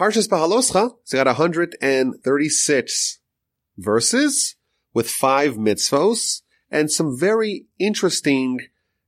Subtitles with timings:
[0.00, 3.18] Parshas Behaaloscha, it's got 136
[3.76, 4.56] verses
[4.94, 8.60] with five mitzvos and some very interesting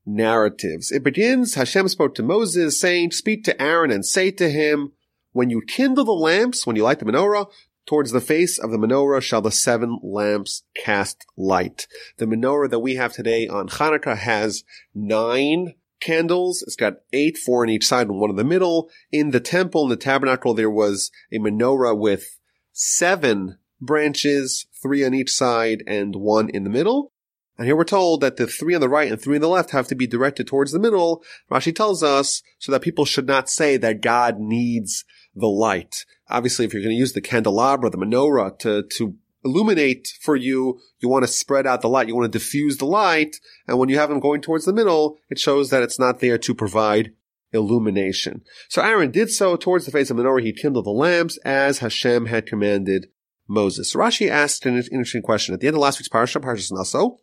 [0.05, 0.93] narratives.
[0.93, 4.93] It begins, Hashem spoke to Moses saying, speak to Aaron and say to him,
[5.33, 7.47] when you kindle the lamps, when you light the menorah,
[7.87, 11.87] towards the face of the menorah shall the seven lamps cast light.
[12.19, 14.63] The menorah that we have today on Hanukkah has
[14.95, 15.73] nine
[16.03, 16.63] candles.
[16.67, 18.91] It's got eight, four on each side and one in the middle.
[19.11, 22.39] In the temple, in the tabernacle, there was a menorah with
[22.73, 27.13] seven branches, three on each side and one in the middle.
[27.59, 29.71] And here we're told that the three on the right and three on the left
[29.71, 31.23] have to be directed towards the middle.
[31.51, 36.05] Rashi tells us so that people should not say that God needs the light.
[36.29, 40.81] Obviously, if you're going to use the candelabra, the menorah to, to illuminate for you,
[41.01, 42.09] you want to spread out the light.
[42.09, 43.37] You want to diffuse the light.
[43.67, 46.39] And when you have them going towards the middle, it shows that it's not there
[46.39, 47.13] to provide
[47.53, 48.43] illumination.
[48.69, 50.43] So Aaron did so towards the face of menorah.
[50.43, 53.09] He kindled the lamps as Hashem had commanded
[53.49, 53.95] Moses.
[53.95, 55.55] Rashi asked an interesting question.
[55.55, 57.19] At the end of last week's parasha, Parashas Naso,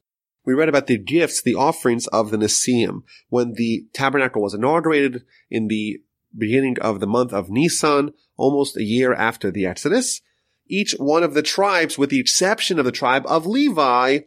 [0.45, 3.01] we read about the gifts, the offerings of the Nesiim.
[3.29, 6.01] When the tabernacle was inaugurated in the
[6.37, 10.21] beginning of the month of Nisan, almost a year after the Exodus,
[10.69, 14.19] each one of the tribes, with the exception of the tribe of Levi,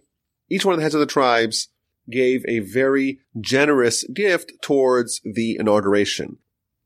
[0.50, 1.68] each one of the heads of the tribes
[2.10, 6.38] gave a very generous gift towards the inauguration.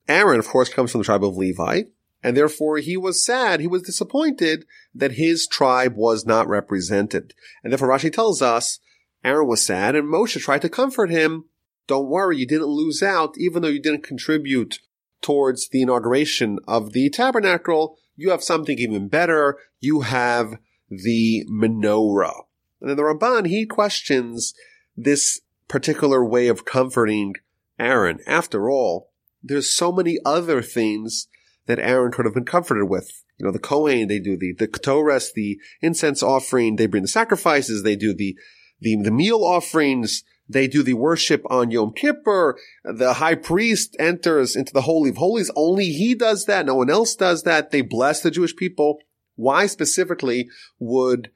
[0.08, 1.84] Aaron, of course, comes from the tribe of Levi,
[2.22, 7.34] and therefore he was sad, he was disappointed that his tribe was not represented.
[7.62, 8.78] And therefore Rashi tells us
[9.24, 11.46] Aaron was sad and Moshe tried to comfort him.
[11.86, 14.80] Don't worry, you didn't lose out, even though you didn't contribute
[15.22, 17.96] towards the inauguration of the tabernacle.
[18.16, 19.58] You have something even better.
[19.80, 22.44] You have the menorah.
[22.80, 24.54] And then the Ramban, he questions
[24.96, 27.34] this particular way of comforting
[27.78, 28.20] Aaron.
[28.26, 29.10] After all,
[29.42, 31.28] there's so many other things
[31.66, 33.22] that Aaron could have been comforted with.
[33.38, 37.08] You know, the Kohen, they do the, the Ketores, the incense offering, they bring the
[37.08, 38.36] sacrifices, they do the,
[38.80, 42.56] the, the meal offerings, they do the worship on Yom Kippur.
[42.84, 45.50] The high priest enters into the Holy of Holies.
[45.56, 46.66] Only he does that.
[46.66, 47.70] No one else does that.
[47.70, 49.00] They bless the Jewish people.
[49.34, 50.48] Why specifically
[50.78, 51.30] would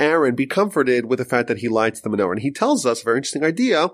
[0.00, 2.32] Aaron be comforted with the fact that he lights the menorah?
[2.32, 3.88] And he tells us a very interesting idea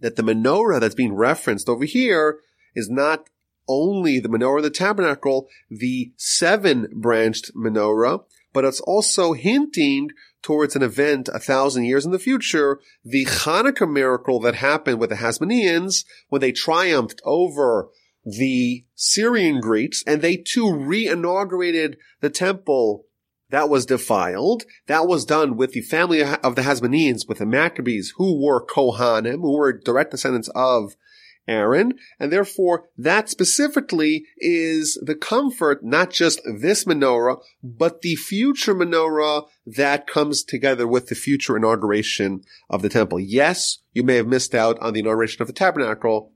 [0.00, 2.40] that the menorah that's being referenced over here
[2.74, 3.28] is not
[3.68, 10.10] only the menorah of the tabernacle, the seven branched menorah, but it's also hinting
[10.46, 15.10] towards an event a thousand years in the future, the Hanukkah miracle that happened with
[15.10, 17.88] the Hasmoneans when they triumphed over
[18.24, 23.06] the Syrian Greeks and they too re-inaugurated the temple
[23.50, 24.62] that was defiled.
[24.86, 29.40] That was done with the family of the Hasmoneans, with the Maccabees, who were Kohanim,
[29.40, 30.94] who were direct descendants of
[31.48, 38.74] Aaron, and therefore that specifically is the comfort, not just this menorah, but the future
[38.74, 43.20] menorah that comes together with the future inauguration of the temple.
[43.20, 46.32] Yes, you may have missed out on the inauguration of the tabernacle,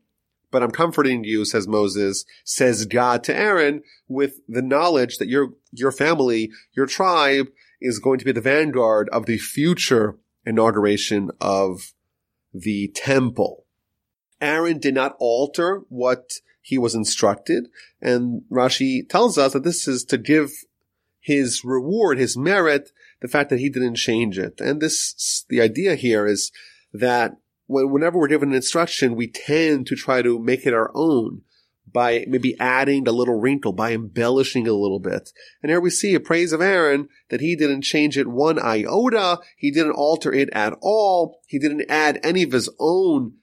[0.51, 5.51] but I'm comforting you, says Moses, says God to Aaron, with the knowledge that your,
[5.73, 7.47] your family, your tribe
[7.81, 11.93] is going to be the vanguard of the future inauguration of
[12.53, 13.60] the temple.
[14.41, 17.69] Aaron did not alter what he was instructed.
[18.01, 20.51] And Rashi tells us that this is to give
[21.21, 22.91] his reward, his merit,
[23.21, 24.61] the fact that he didn't change it.
[24.61, 26.51] And this, the idea here is
[26.93, 27.37] that
[27.69, 31.43] whenever we're given an instruction, we tend to try to make it our own
[31.93, 35.33] by maybe adding a little wrinkle, by embellishing a little bit.
[35.63, 39.41] And here we see a praise of Aaron that he didn't change it one iota.
[39.57, 41.41] He didn't alter it at all.
[41.47, 43.35] He didn't add any of his own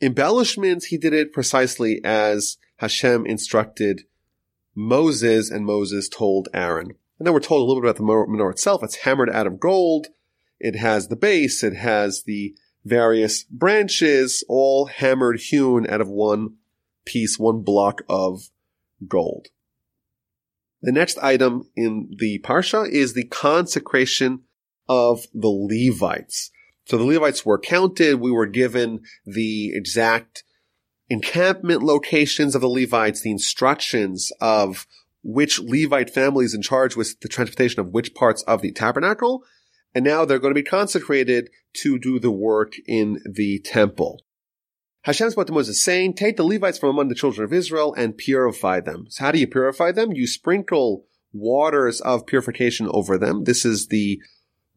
[0.00, 4.02] embellishments, he did it precisely as Hashem instructed
[4.74, 6.94] Moses and Moses told Aaron.
[7.18, 8.82] And then we're told a little bit about the menorah itself.
[8.82, 10.06] It's hammered out of gold.
[10.58, 11.62] It has the base.
[11.62, 16.54] It has the various branches, all hammered, hewn out of one
[17.04, 18.50] piece, one block of
[19.06, 19.48] gold.
[20.82, 24.44] The next item in the Parsha is the consecration
[24.88, 26.50] of the Levites.
[26.90, 28.18] So the Levites were counted.
[28.18, 30.42] We were given the exact
[31.08, 34.88] encampment locations of the Levites, the instructions of
[35.22, 39.44] which Levite family is in charge with the transportation of which parts of the tabernacle.
[39.94, 44.24] And now they're going to be consecrated to do the work in the temple.
[45.02, 47.94] Hashem spoke to Moses is saying, take the Levites from among the children of Israel
[47.94, 49.04] and purify them.
[49.10, 50.10] So how do you purify them?
[50.10, 53.44] You sprinkle waters of purification over them.
[53.44, 54.20] This is the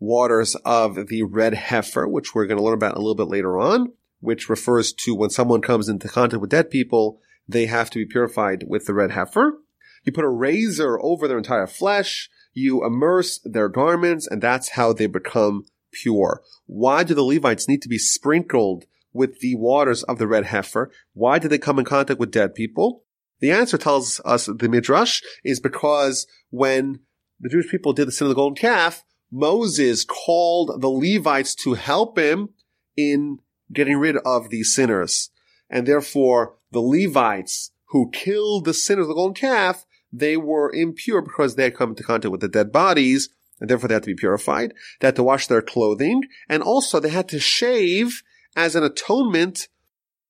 [0.03, 3.57] waters of the red heifer, which we're going to learn about a little bit later
[3.57, 7.99] on, which refers to when someone comes into contact with dead people, they have to
[7.99, 9.59] be purified with the red heifer.
[10.03, 12.29] You put a razor over their entire flesh.
[12.53, 16.41] You immerse their garments, and that's how they become pure.
[16.65, 18.83] Why do the Levites need to be sprinkled
[19.13, 20.91] with the waters of the red heifer?
[21.13, 23.03] Why did they come in contact with dead people?
[23.39, 26.99] The answer tells us the Midrash is because when
[27.39, 29.03] the Jewish people did the sin of the golden calf,
[29.33, 32.49] Moses called the Levites to help him
[32.95, 33.39] in
[33.71, 35.31] getting rid of these sinners.
[35.71, 41.23] And therefore, the Levites who killed the sinners of the golden calf, they were impure
[41.23, 44.11] because they had come into contact with the dead bodies, and therefore they had to
[44.11, 44.75] be purified.
[44.99, 48.21] They had to wash their clothing, and also they had to shave
[48.55, 49.67] as an atonement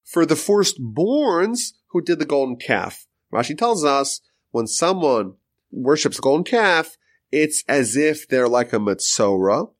[0.05, 3.05] for the firstborns who did the golden calf.
[3.33, 4.21] Rashi tells us
[4.51, 5.33] when someone
[5.71, 6.97] worships a golden calf,
[7.33, 9.71] it's as if they're like a Metzora.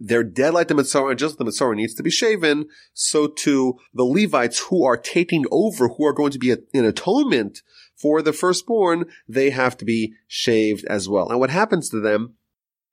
[0.00, 2.66] They're dead like the Metzora, and just the Metzora needs to be shaven.
[2.92, 7.62] So to the Levites who are taking over, who are going to be in atonement
[7.96, 11.30] for the firstborn, they have to be shaved as well.
[11.30, 12.34] And what happens to them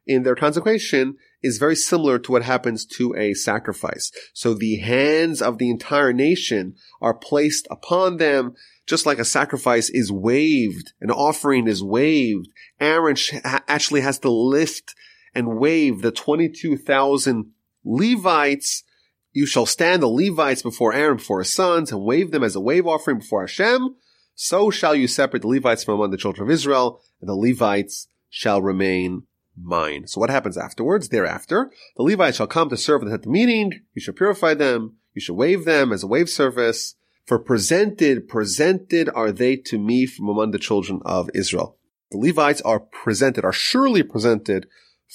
[0.05, 4.11] in their consecration is very similar to what happens to a sacrifice.
[4.33, 8.53] So the hands of the entire nation are placed upon them
[8.85, 12.47] just like a sacrifice is waved, an offering is waved,
[12.79, 14.93] Aaron actually has to lift
[15.33, 17.51] and wave the 22,000
[17.85, 18.83] Levites.
[19.31, 22.61] You shall stand the Levites before Aaron, before his sons, and wave them as a
[22.61, 23.95] wave offering before Hashem.
[24.35, 28.07] So shall you separate the Levites from among the children of Israel, and the Levites
[28.29, 29.23] shall remain
[29.55, 30.07] mine.
[30.07, 31.09] So what happens afterwards?
[31.09, 33.81] Thereafter, the Levites shall come to serve at the meeting.
[33.93, 34.97] You shall purify them.
[35.13, 36.95] You shall wave them as a wave service.
[37.25, 41.77] For presented, presented are they to me from among the children of Israel.
[42.11, 44.67] The Levites are presented, are surely presented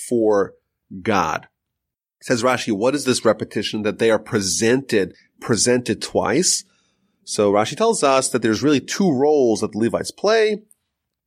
[0.08, 0.54] for
[1.02, 1.48] God.
[2.20, 6.64] Says Rashi, what is this repetition that they are presented, presented twice?
[7.24, 10.62] So Rashi tells us that there's really two roles that the Levites play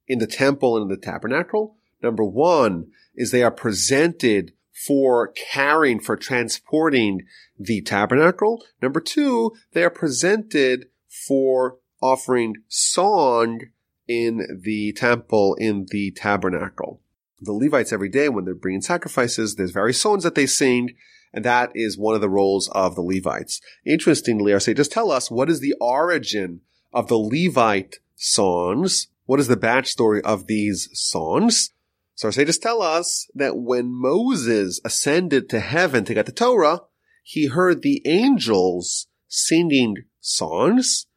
[0.07, 1.77] in the temple and in the tabernacle.
[2.01, 4.54] Number one is they are presented
[4.88, 7.22] for carrying, for transporting
[7.60, 8.63] the tabernacle.
[8.81, 10.88] Number two, they are presented
[11.28, 13.62] for offering song
[14.07, 17.01] in the temple, in the tabernacle.
[17.39, 20.95] The Levites every day, when they're bringing sacrifices, there's various songs that they sing,
[21.34, 23.62] and that is one of the roles of the Levites.
[23.86, 26.62] Interestingly, our sages tell us what is the origin
[26.94, 29.07] of the Levite songs.
[29.25, 31.72] What is the backstory of these songs?
[32.21, 36.81] So our sages tell us that when Moses ascended to heaven to get the Torah,
[37.23, 41.07] he heard the angels singing songs,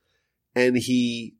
[0.55, 1.35] and he,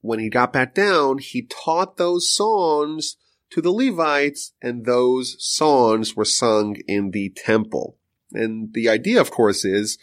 [0.00, 3.16] when he got back down, he taught those songs
[3.50, 7.96] to the Levites, and those songs were sung in the temple.
[8.32, 9.96] And the idea, of course, is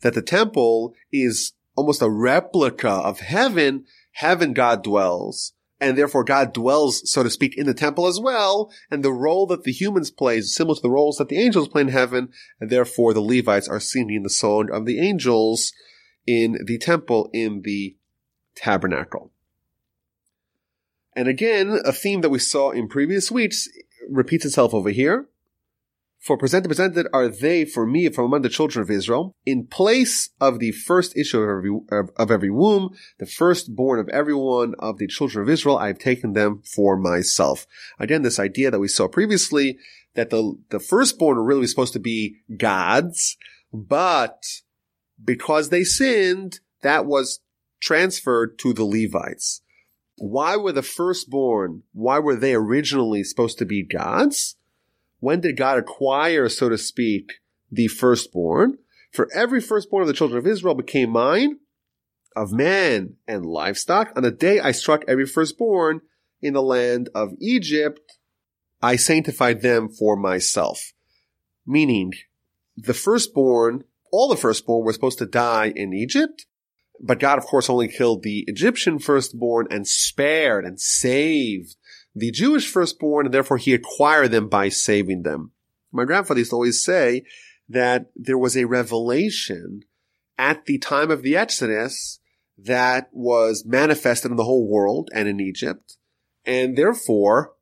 [0.00, 3.84] that the temple is almost a replica of heaven.
[4.14, 8.72] Heaven God dwells and therefore God dwells, so to speak, in the temple as well,
[8.90, 11.68] and the role that the humans play is similar to the roles that the angels
[11.68, 12.30] play in heaven,
[12.60, 15.72] and therefore the Levites are singing the song of the angels
[16.26, 17.96] in the temple, in the
[18.54, 19.32] tabernacle.
[21.14, 23.68] And again, a theme that we saw in previous weeks
[24.08, 25.28] repeats itself over here.
[26.26, 30.30] For presented, presented are they for me from among the children of Israel, in place
[30.40, 34.98] of the first issue of every, of, every womb, the firstborn of every one of
[34.98, 37.64] the children of Israel, I have taken them for myself.
[38.00, 39.78] Again, this idea that we saw previously,
[40.16, 43.36] that the, the firstborn were really supposed to be God's,
[43.72, 44.42] but
[45.24, 47.38] because they sinned, that was
[47.80, 49.60] transferred to the Levites.
[50.16, 54.55] Why were the firstborn, why were they originally supposed to be God's?
[55.20, 57.34] When did God acquire, so to speak,
[57.70, 58.78] the firstborn?
[59.12, 61.58] For every firstborn of the children of Israel became mine,
[62.34, 64.12] of man and livestock.
[64.14, 66.02] On the day I struck every firstborn
[66.42, 68.18] in the land of Egypt,
[68.82, 70.92] I sanctified them for myself.
[71.66, 72.12] Meaning,
[72.76, 76.46] the firstborn, all the firstborn were supposed to die in Egypt,
[77.00, 81.76] but God, of course, only killed the Egyptian firstborn and spared and saved
[82.16, 85.52] the Jewish firstborn, and therefore he acquired them by saving them.
[85.92, 87.24] My grandfather used to always say
[87.68, 89.82] that there was a revelation
[90.38, 92.18] at the time of the Exodus
[92.56, 95.98] that was manifested in the whole world and in Egypt.
[96.46, 97.52] And therefore,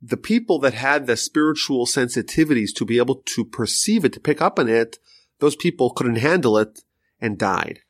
[0.00, 4.40] the people that had the spiritual sensitivities to be able to perceive it, to pick
[4.40, 4.98] up on it,
[5.40, 6.80] those people couldn't handle it
[7.20, 7.80] and died.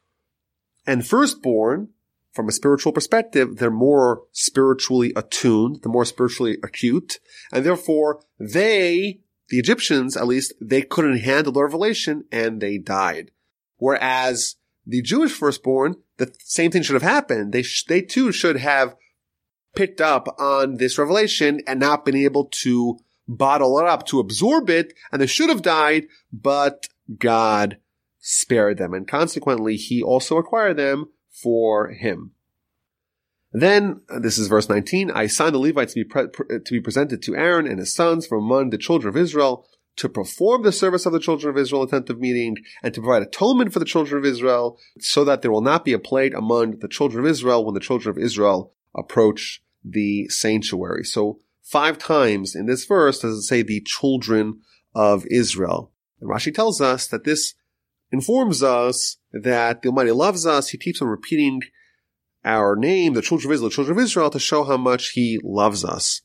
[0.85, 1.91] And firstborn
[2.37, 7.19] from a spiritual perspective, they're more spiritually attuned, they're more spiritually acute,
[7.51, 13.31] and therefore they, the Egyptians at least, they couldn't handle the revelation and they died.
[13.79, 17.53] Whereas the Jewish firstborn, the same thing should have happened.
[17.53, 18.95] They, sh- they too should have
[19.75, 24.71] picked up on this revelation and not been able to bottle it up, to absorb
[24.71, 26.89] it, and they should have died, but
[27.19, 27.79] God
[28.21, 31.07] spared them, and consequently, he also acquired them
[31.43, 32.33] for him.
[33.53, 37.23] Then, this is verse 19, I assigned the Levites to be, pre- to be presented
[37.23, 39.67] to Aaron and his sons from among the children of Israel
[39.97, 43.01] to perform the service of the children of Israel, a tent of meeting, and to
[43.01, 46.35] provide atonement for the children of Israel, so that there will not be a plague
[46.35, 51.05] among the children of Israel when the children of Israel approach the sanctuary.
[51.05, 54.61] So five times in this verse does it say the children
[54.95, 55.93] of Israel.
[56.21, 57.55] And Rashi tells us that this
[58.11, 60.69] informs us that the Almighty loves us.
[60.69, 61.63] He keeps on repeating
[62.45, 65.39] our name, the children of Israel, the children of Israel, to show how much He
[65.43, 66.23] loves us.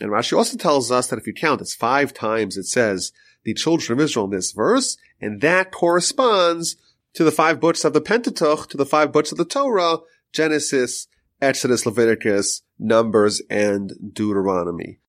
[0.00, 3.12] And Rashi also tells us that if you count, it's five times it says
[3.44, 6.76] the children of Israel in this verse, and that corresponds
[7.14, 9.98] to the five books of the Pentateuch, to the five books of the Torah,
[10.32, 11.08] Genesis,
[11.42, 15.00] Exodus, Leviticus, Numbers, and Deuteronomy.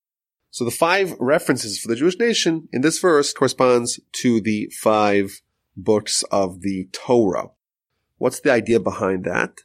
[0.50, 5.42] So the five references for the Jewish nation in this verse corresponds to the five
[5.75, 7.50] books of the Torah.
[8.18, 9.62] What's the idea behind that?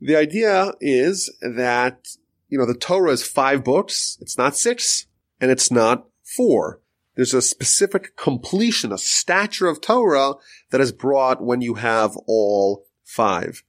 [0.00, 2.08] The idea is that,
[2.48, 4.18] you know, the Torah is five books.
[4.20, 5.06] It's not six
[5.40, 6.80] and it's not four.
[7.14, 10.34] There's a specific completion, a stature of Torah
[10.70, 13.62] that is brought when you have all five.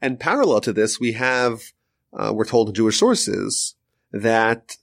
[0.00, 1.62] And parallel to this, we have,
[2.12, 3.74] uh, we're told in Jewish sources
[4.12, 4.76] that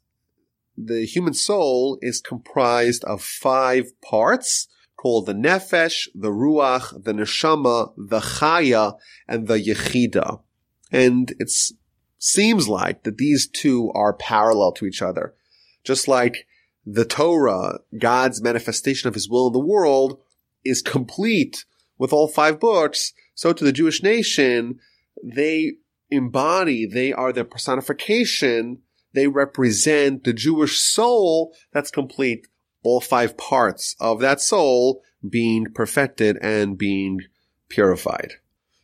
[0.76, 4.68] the human soul is comprised of five parts
[5.02, 8.96] called the nefesh, the ruach, the neshama, the chaya,
[9.28, 10.42] and the yechida.
[10.92, 11.52] And it
[12.20, 15.34] seems like that these two are parallel to each other.
[15.84, 16.46] Just like
[16.86, 20.20] the Torah, God's manifestation of his will in the world,
[20.64, 21.66] is complete
[21.98, 24.80] with all five books, so to the Jewish nation,
[25.24, 25.74] they
[26.12, 32.48] embody, they are the personification, they represent the Jewish soul that's complete
[32.84, 37.22] all five parts of that soul being perfected and being
[37.70, 38.34] purified.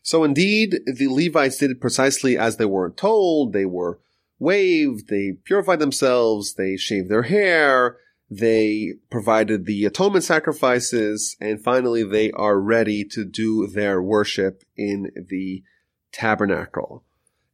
[0.02, 3.54] So indeed, the Levites did it precisely as they were told.
[3.54, 4.00] They were
[4.40, 7.98] waved, they purified themselves, they shaved their hair,
[8.30, 15.12] they provided the atonement sacrifices, and finally they are ready to do their worship in
[15.30, 15.64] the
[16.12, 17.04] tabernacle.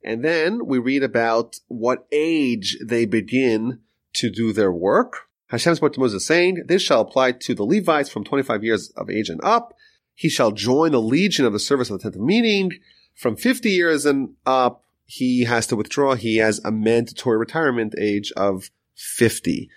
[0.04, 3.80] And then we read about what age they begin
[4.14, 5.30] to do their work.
[5.54, 9.08] Hashem spoke to Moses saying, this shall apply to the Levites from 25 years of
[9.08, 9.76] age and up.
[10.16, 12.72] He shall join the legion of the service of the tent of meeting.
[13.14, 16.16] From 50 years and up, he has to withdraw.
[16.16, 19.70] He has a mandatory retirement age of 50.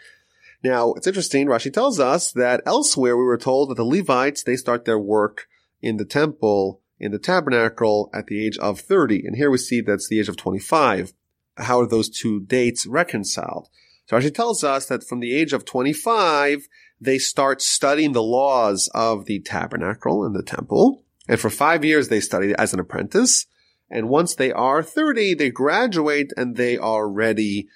[0.65, 1.47] Now, it's interesting.
[1.47, 5.47] Rashi tells us that elsewhere we were told that the Levites, they start their work
[5.83, 9.27] in the temple, in the tabernacle at the age of 30.
[9.27, 11.13] And here we see that's the age of 25.
[11.59, 13.69] How are those two dates reconciled?
[14.07, 16.69] So Rashi tells us that from the age of 25,
[17.01, 21.05] they start studying the laws of the tabernacle and the temple.
[21.29, 23.47] And for five years, they study as an apprentice.
[23.91, 27.69] And once they are 30, they graduate and they are ready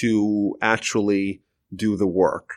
[0.00, 1.42] to actually
[1.74, 2.54] do the work.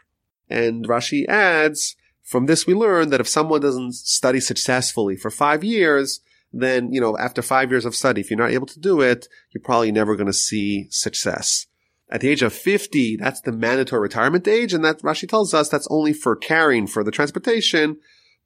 [0.50, 5.64] And Rashi adds, from this we learn that if someone doesn't study successfully for five
[5.64, 6.22] years,
[6.54, 9.28] then, you know, after five years of study, if you're not able to do it,
[9.52, 11.68] you're probably never going to see success.
[12.10, 14.74] At the age of 50, that's the mandatory retirement age.
[14.74, 17.98] And that Rashi tells us that's only for carrying for the transportation.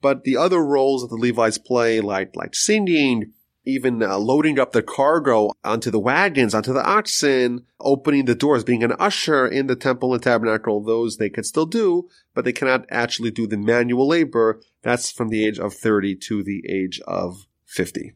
[0.02, 4.72] But the other roles that the Levites play, like, like singing, even uh, loading up
[4.72, 9.68] the cargo onto the wagons, onto the oxen, opening the doors, being an usher in
[9.68, 13.58] the temple and tabernacle, those they could still do, but they cannot actually do the
[13.58, 14.60] manual labor.
[14.82, 18.14] That's from the age of 30 to the age of 50.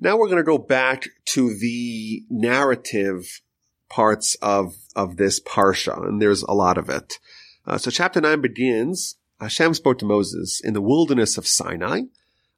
[0.00, 3.40] Now we're going to go back to the narrative
[3.88, 7.18] parts of, of this parsha, and there's a lot of it.
[7.66, 12.02] Uh, so chapter 9 begins, Hashem spoke to Moses in the wilderness of Sinai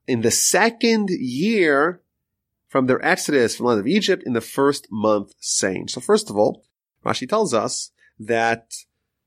[0.06, 2.00] in the second year
[2.68, 5.88] from their exodus from the land of Egypt in the first month saying.
[5.88, 6.64] So first of all,
[7.04, 8.74] Rashi tells us that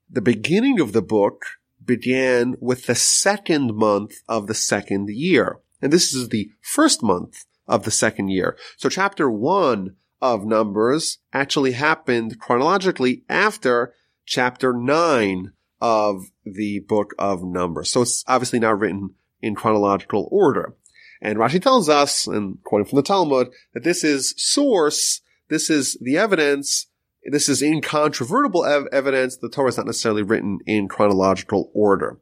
[0.09, 1.45] the beginning of the book
[1.83, 5.59] began with the second month of the second year.
[5.81, 8.57] And this is the first month of the second year.
[8.77, 13.93] So chapter one of Numbers actually happened chronologically after
[14.25, 15.51] chapter 9
[15.81, 17.91] of the book of Numbers.
[17.91, 20.75] So it's obviously not written in chronological order.
[21.21, 25.97] And Rashi tells us, and quoting from the Talmud, that this is source, this is
[25.99, 26.87] the evidence,
[27.25, 29.35] this is incontrovertible ev- evidence.
[29.35, 32.17] The Torah is not necessarily written in chronological order.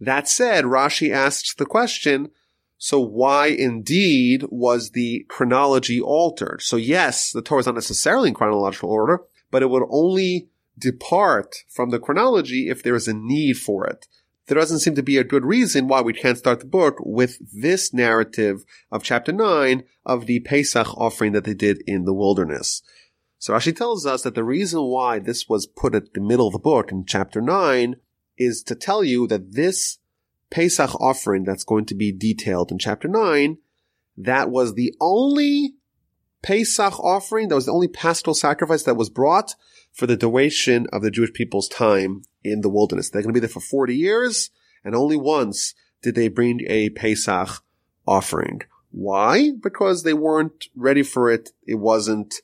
[0.00, 2.30] That said, Rashi asks the question,
[2.78, 6.62] So why indeed was the chronology altered?
[6.62, 11.64] So yes, the Torah is not necessarily in chronological order, but it would only depart
[11.68, 14.06] from the chronology if there is a need for it.
[14.46, 17.38] There doesn't seem to be a good reason why we can't start the book with
[17.52, 22.82] this narrative of chapter 9 of the Pesach offering that they did in the wilderness.
[23.38, 26.52] So Rashi tells us that the reason why this was put at the middle of
[26.52, 27.96] the book in chapter 9
[28.38, 29.98] is to tell you that this
[30.56, 33.58] Pesach offering that's going to be detailed in chapter 9,
[34.16, 35.74] that was the only
[36.42, 39.54] Pesach offering, that was the only paschal sacrifice that was brought
[39.92, 43.10] for the duration of the Jewish people's time in the wilderness.
[43.10, 44.48] They're going to be there for 40 years,
[44.82, 47.62] and only once did they bring a Pesach
[48.06, 48.62] offering.
[48.90, 49.50] Why?
[49.50, 51.50] Because they weren't ready for it.
[51.66, 52.36] It wasn't,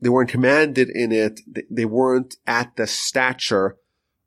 [0.00, 1.40] they weren't commanded in it.
[1.68, 3.78] They weren't at the stature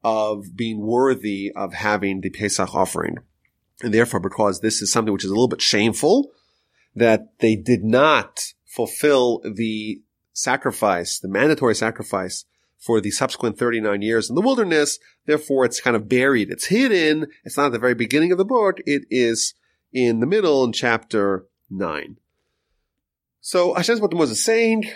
[0.04, 3.18] of being worthy of having the Pesach offering.
[3.82, 6.32] And therefore, because this is something which is a little bit shameful,
[6.96, 10.02] that they did not fulfill the
[10.34, 12.46] sacrifice, the mandatory sacrifice
[12.78, 15.00] for the subsequent 39 years in the wilderness.
[15.26, 16.50] Therefore, it's kind of buried.
[16.50, 17.28] It's hidden.
[17.44, 18.78] It's not at the very beginning of the book.
[18.86, 19.54] It is
[19.92, 22.18] in the middle in chapter 9.
[23.42, 24.90] So Hashem's what the Moses is saying.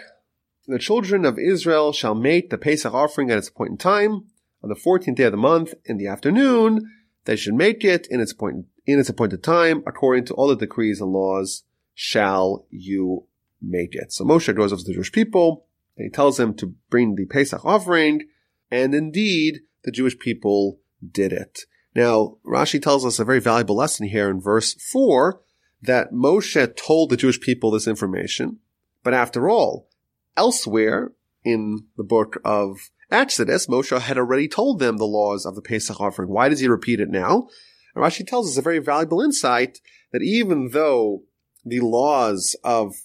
[0.67, 4.27] The children of Israel shall make the Pesach offering at its appointed time
[4.63, 6.89] on the 14th day of the month in the afternoon.
[7.25, 10.55] They should make it in its appointed, in its appointed time according to all the
[10.55, 13.27] decrees and laws shall you
[13.61, 14.11] make it.
[14.11, 15.65] So Moshe goes over to the Jewish people
[15.97, 18.27] and he tells them to bring the Pesach offering
[18.71, 20.79] and indeed the Jewish people
[21.11, 21.61] did it.
[21.95, 25.39] Now, Rashi tells us a very valuable lesson here in verse 4
[25.83, 28.59] that Moshe told the Jewish people this information.
[29.03, 29.89] But after all,
[30.35, 31.11] elsewhere
[31.43, 35.99] in the book of Exodus, Moshe had already told them the laws of the Pesach
[35.99, 36.29] offering.
[36.29, 37.47] Why does he repeat it now?
[37.95, 39.79] And Rashi tells us a very valuable insight
[40.11, 41.23] that even though
[41.65, 42.95] the laws of,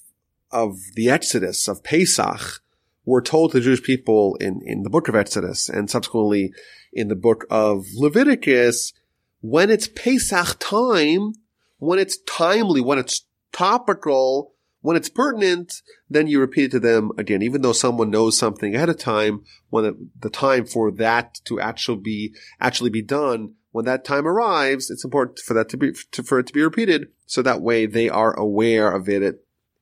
[0.51, 2.61] of the Exodus, of Pesach,
[3.05, 6.53] were told to the Jewish people in, in the book of Exodus and subsequently
[6.93, 8.93] in the book of Leviticus,
[9.41, 11.33] when it's Pesach time,
[11.77, 17.11] when it's timely, when it's topical, when it's pertinent, then you repeat it to them
[17.17, 21.39] again, even though someone knows something ahead of time, when the, the time for that
[21.45, 25.77] to actually be, actually be done, when that time arrives, it's important for that to
[25.77, 27.09] be, to, for it to be repeated.
[27.25, 29.35] So that way they are aware of it at,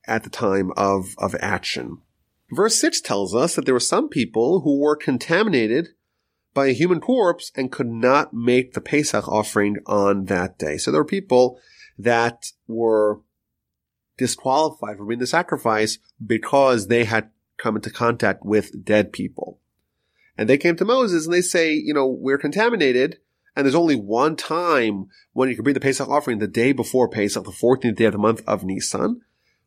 [0.05, 1.99] at the time of, of action.
[2.51, 5.89] Verse 6 tells us that there were some people who were contaminated
[6.53, 10.77] by a human corpse and could not make the Pesach offering on that day.
[10.77, 11.59] So there were people
[11.99, 13.21] that were
[14.17, 19.59] disqualified from being the sacrifice because they had come into contact with dead people.
[20.37, 23.19] And they came to Moses and they say, you know, we're contaminated
[23.57, 27.09] and there's only one time when you can bring the Pesach offering the day before
[27.09, 29.21] Pesach, the 14th day of the month of Nisan.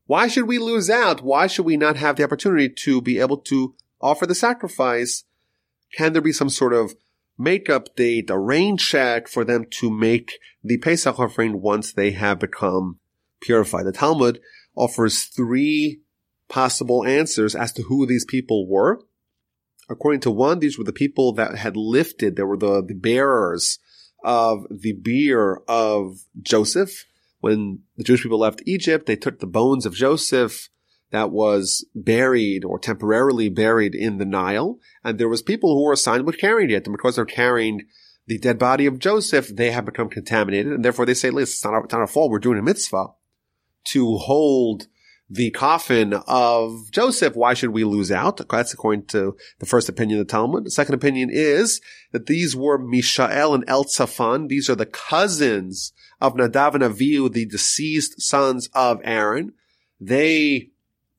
[0.07, 1.23] Why should we lose out?
[1.23, 5.25] Why should we not have the opportunity to be able to offer the sacrifice?
[5.97, 6.95] Can there be some sort of
[7.37, 12.39] makeup date, a rain check for them to make the Pesach offering once they have
[12.39, 13.00] become
[13.41, 13.83] purify.
[13.83, 14.41] The Talmud
[14.77, 16.03] offers three
[16.49, 19.01] possible answers as to who these people were.
[19.89, 23.79] According to one, these were the people that had lifted, they were the, the bearers
[24.23, 27.07] of the bier of Joseph.
[27.41, 30.69] When the Jewish people left Egypt, they took the bones of Joseph
[31.11, 34.79] that was buried or temporarily buried in the Nile.
[35.03, 36.87] And there was people who were assigned with carrying it.
[36.87, 37.87] And because they're carrying
[38.27, 40.73] the dead body of Joseph, they have become contaminated.
[40.73, 42.31] And therefore they say, listen, it's not our, it's not our fault.
[42.31, 43.07] We're doing a mitzvah
[43.85, 44.87] to hold
[45.31, 48.41] the coffin of Joseph, why should we lose out?
[48.49, 50.65] That's according to the first opinion of the Talmud.
[50.65, 54.49] The second opinion is that these were Mishael and Elzaphan.
[54.49, 59.53] These are the cousins of Nadav and Avihu, the deceased sons of Aaron.
[60.01, 60.71] They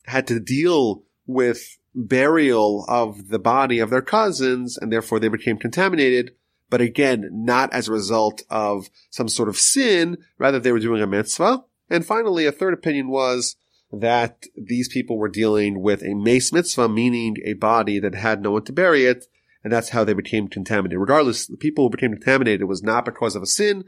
[0.07, 5.57] had to deal with burial of the body of their cousins and therefore they became
[5.57, 6.31] contaminated.
[6.69, 10.17] But again, not as a result of some sort of sin.
[10.37, 11.63] Rather, they were doing a mitzvah.
[11.91, 13.57] And finally, a third opinion was
[13.91, 18.51] that these people were dealing with a meis mitzvah, meaning a body that had no
[18.51, 19.25] one to bury it,
[19.61, 21.01] and that's how they became contaminated.
[21.01, 23.83] Regardless, the people who became contaminated was not because of a sin,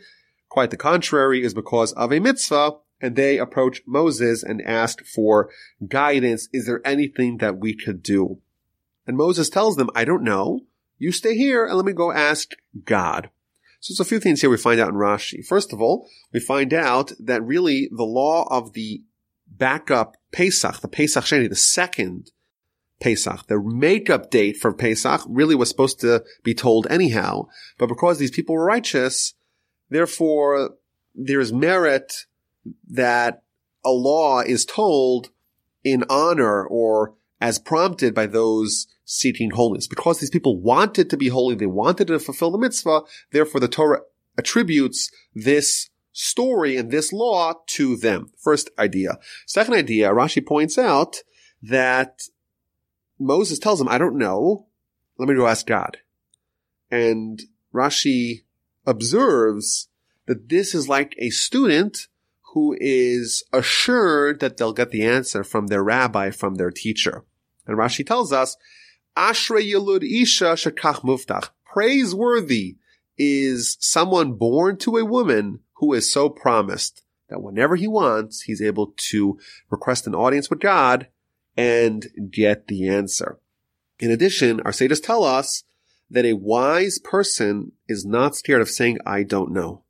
[0.49, 5.49] quite the contrary, is because of a mitzvah, and they approached Moses and asked for
[5.87, 6.49] guidance.
[6.51, 8.39] Is there anything that we could do?
[9.07, 10.59] And Moses tells them, I don't know.
[10.97, 12.51] You stay here and let me go ask
[12.83, 13.29] God.
[13.84, 15.46] So there's a few things here we find out in Rashi.
[15.46, 19.04] First of all, we find out that really the law of the
[19.46, 22.32] backup Pesach, the Pesach Sheni, the second
[23.02, 27.48] Pesach, the makeup date for Pesach really was supposed to be told anyhow.
[27.78, 29.34] But because these people were righteous,
[29.89, 30.76] therefore
[31.13, 32.26] there is merit
[32.89, 33.43] that
[33.84, 35.30] a law is told
[35.84, 39.87] in honor or as prompted by those seeking holiness.
[39.87, 43.67] Because these people wanted to be holy, they wanted to fulfill the mitzvah, therefore the
[43.67, 44.01] Torah
[44.37, 48.31] attributes this story and this law to them.
[48.37, 49.17] First idea.
[49.45, 51.17] Second idea, Rashi points out
[51.61, 52.23] that
[53.19, 54.67] Moses tells him, I don't know.
[55.17, 55.97] Let me go ask God.
[56.91, 57.41] And
[57.73, 58.43] Rashi
[58.85, 59.87] observes
[60.27, 62.07] that this is like a student
[62.53, 67.23] who is assured that they'll get the answer from their rabbi, from their teacher.
[67.65, 68.57] And Rashi tells us,
[69.17, 71.49] Ashra Yilud Isha Shakach Mubtach.
[71.65, 72.78] Praiseworthy
[73.17, 78.62] is someone born to a woman who is so promised that whenever he wants, he's
[78.62, 81.08] able to request an audience with God
[81.56, 83.39] and get the answer.
[83.99, 85.63] In addition, our sages tell us
[86.10, 89.84] that a wise person is not scared of saying, I don't know.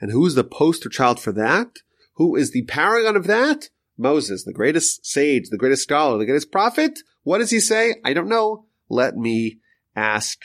[0.00, 1.78] And who's the poster child for that?
[2.14, 3.70] Who is the paragon of that?
[3.98, 7.00] Moses, the greatest sage, the greatest scholar, the greatest prophet.
[7.22, 7.96] What does he say?
[8.04, 8.66] I don't know.
[8.88, 9.58] Let me
[9.94, 10.38] ask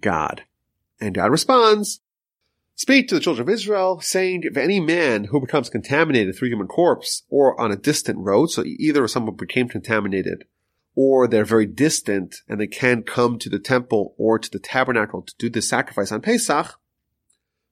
[0.00, 0.42] God.
[1.00, 2.00] And God responds,
[2.78, 6.66] Speak to the children of Israel, saying, if any man who becomes contaminated through human
[6.66, 10.44] corpse or on a distant road, so either someone became contaminated
[10.94, 15.22] or they're very distant and they can't come to the temple or to the tabernacle
[15.22, 16.78] to do the sacrifice on Pesach,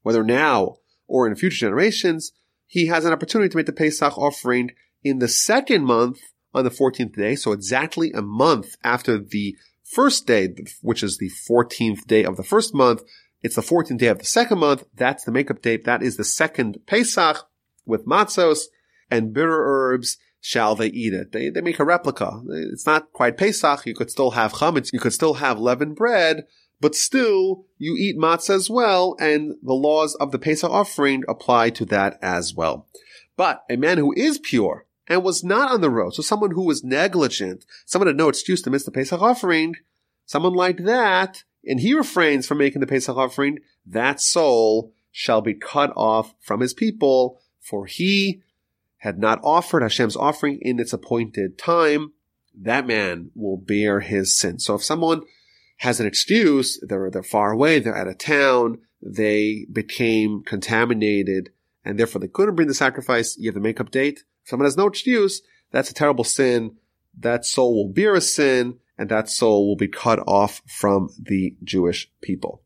[0.00, 2.32] whether now or in future generations,
[2.66, 4.70] he has an opportunity to make the Pesach offering
[5.04, 6.18] in the second month
[6.54, 7.36] on the 14th day.
[7.36, 12.42] So exactly a month after the first day, which is the 14th day of the
[12.42, 13.02] first month,
[13.42, 14.84] it's the 14th day of the second month.
[14.94, 15.84] That's the makeup date.
[15.84, 17.46] That is the second Pesach
[17.84, 18.64] with matzos
[19.10, 20.16] and bitter herbs.
[20.40, 21.32] Shall they eat it?
[21.32, 22.42] They, they make a replica.
[22.48, 23.86] It's not quite Pesach.
[23.86, 24.92] You could still have chametz.
[24.92, 26.44] You could still have leavened bread,
[26.80, 29.16] but still you eat matzah as well.
[29.18, 32.86] And the laws of the Pesach offering apply to that as well.
[33.36, 36.64] But a man who is pure and was not on the road, so someone who
[36.64, 39.74] was negligent, someone had no excuse to miss the Pesach offering,
[40.26, 45.54] someone like that and he refrains from making the Pesach offering, that soul shall be
[45.54, 48.42] cut off from his people, for he
[48.98, 52.12] had not offered Hashem's offering in its appointed time.
[52.56, 54.58] That man will bear his sin.
[54.58, 55.22] So if someone
[55.78, 61.50] has an excuse, they're, they're far away, they're out of town, they became contaminated,
[61.84, 64.24] and therefore they couldn't bring the sacrifice, you have the makeup date.
[64.44, 66.76] Someone has no excuse, that's a terrible sin.
[67.18, 71.56] That soul will bear a sin, and that soul will be cut off from the
[71.62, 72.62] Jewish people.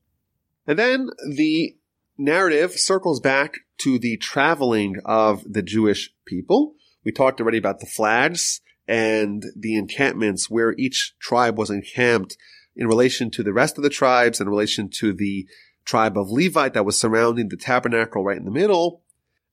[0.67, 1.77] And then the
[2.19, 6.75] narrative circles back to the traveling of the Jewish people.
[7.05, 12.37] We talked already about the flags and the encampments where each tribe was encamped
[12.75, 15.47] in relation to the rest of the tribes, in relation to the
[15.85, 19.03] tribe of Levite that was surrounding the tabernacle right in the middle.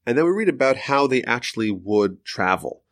[0.06, 2.84] And then we read about how they actually would travel.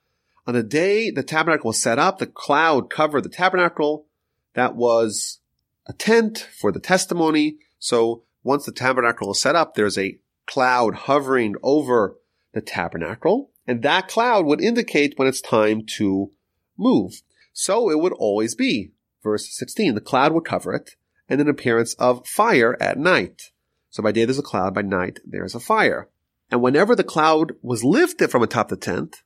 [0.45, 4.07] On the day the tabernacle was set up, the cloud covered the tabernacle.
[4.55, 5.39] That was
[5.87, 7.57] a tent for the testimony.
[7.79, 12.17] So once the tabernacle is set up, there's a cloud hovering over
[12.53, 13.51] the tabernacle.
[13.65, 16.31] And that cloud would indicate when it's time to
[16.77, 17.21] move.
[17.53, 18.91] So it would always be.
[19.23, 20.95] Verse 16, the cloud would cover it
[21.29, 23.51] and an appearance of fire at night.
[23.89, 26.09] So by day there's a cloud, by night there's a fire.
[26.53, 29.23] And whenever the cloud was lifted from atop the tent,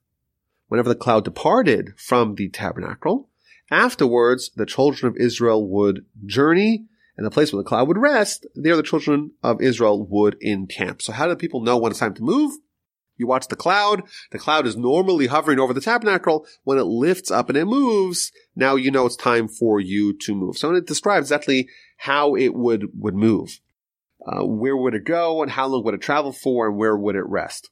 [0.69, 3.27] whenever the cloud departed from the tabernacle,
[3.69, 6.85] afterwards the children of Israel would journey
[7.17, 11.01] and the place where the cloud would rest, there the children of Israel would encamp.
[11.01, 12.53] So how do people know when it's time to move?
[13.17, 14.03] You watch the cloud.
[14.31, 16.47] The cloud is normally hovering over the tabernacle.
[16.63, 20.33] When it lifts up and it moves, now you know it's time for you to
[20.33, 20.57] move.
[20.57, 23.59] So it describes exactly how it would, would move.
[24.25, 27.15] Uh, where would it go and how long would it travel for and where would
[27.15, 27.69] it rest?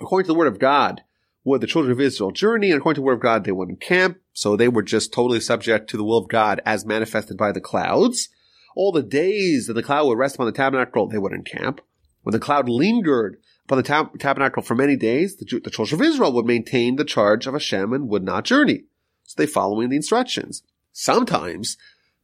[0.00, 1.02] According to the word of God,
[1.44, 3.68] would the children of Israel journey, and according to the word of God, they would
[3.68, 4.18] encamp.
[4.32, 7.60] So they were just totally subject to the will of God as manifested by the
[7.60, 8.28] clouds.
[8.74, 11.80] All the days that the cloud would rest upon the tabernacle, they would encamp.
[12.22, 16.06] When the cloud lingered upon the tab- tabernacle for many days, the, the children of
[16.06, 18.84] Israel would maintain the charge of Hashem and would not journey.
[19.22, 20.62] So they following the instructions.
[20.92, 21.76] Sometimes,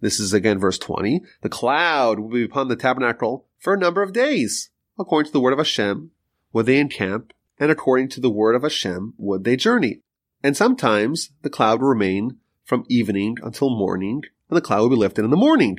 [0.03, 4.03] this is again verse 20, the cloud would be upon the tabernacle for a number
[4.03, 4.69] of days.
[4.99, 6.11] According to the word of Hashem,
[6.53, 10.01] would they encamp and according to the word of Hashem would they journey.
[10.43, 14.97] And sometimes the cloud would remain from evening until morning, and the cloud would be
[14.97, 15.79] lifted in the morning,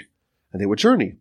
[0.53, 1.17] and they would journey.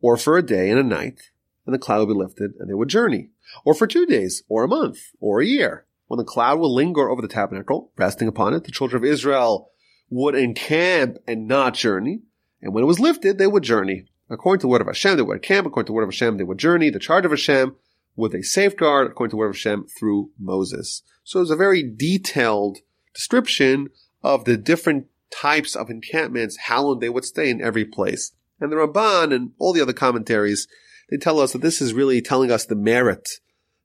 [0.00, 1.30] Or for a day and a night,
[1.64, 3.28] and the cloud would be lifted, and they would journey.
[3.64, 7.08] Or for two days, or a month, or a year, when the cloud would linger
[7.08, 9.70] over the tabernacle, resting upon it, the children of Israel
[10.08, 12.22] would encamp and not journey,
[12.62, 14.06] and when it was lifted, they would journey.
[14.28, 15.66] According to the word of Hashem, they would camp.
[15.66, 16.90] According to the word of Hashem, they would journey.
[16.90, 17.74] The charge of Hashem
[18.16, 21.02] would they safeguard according to the word of Hashem through Moses.
[21.24, 22.78] So it's a very detailed
[23.14, 23.88] description
[24.22, 28.32] of the different types of encampments, how long they would stay in every place.
[28.60, 30.68] And the Ramban and all the other commentaries,
[31.08, 33.28] they tell us that this is really telling us the merit,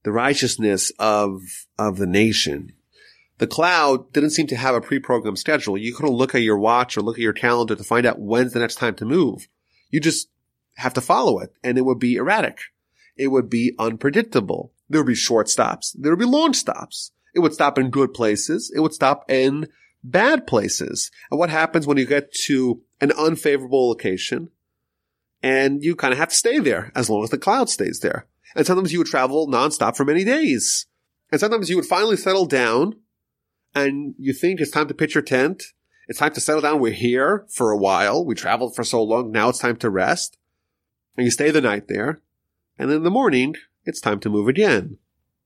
[0.03, 1.41] the righteousness of,
[1.79, 2.73] of the nation.
[3.37, 5.77] The cloud didn't seem to have a pre-programmed schedule.
[5.77, 8.53] You couldn't look at your watch or look at your calendar to find out when's
[8.53, 9.47] the next time to move.
[9.89, 10.29] You just
[10.75, 12.59] have to follow it and it would be erratic.
[13.17, 14.73] It would be unpredictable.
[14.89, 15.95] There would be short stops.
[15.97, 17.11] There would be long stops.
[17.33, 18.71] It would stop in good places.
[18.73, 19.67] It would stop in
[20.03, 21.11] bad places.
[21.29, 24.49] And what happens when you get to an unfavorable location
[25.43, 28.27] and you kind of have to stay there as long as the cloud stays there.
[28.55, 30.85] And sometimes you would travel nonstop for many days.
[31.31, 32.95] And sometimes you would finally settle down
[33.75, 35.63] and you think it's time to pitch your tent.
[36.07, 36.79] It's time to settle down.
[36.79, 38.23] We're here for a while.
[38.23, 39.31] We traveled for so long.
[39.31, 40.37] Now it's time to rest.
[41.17, 42.21] And you stay the night there.
[42.77, 44.97] And in the morning, it's time to move again.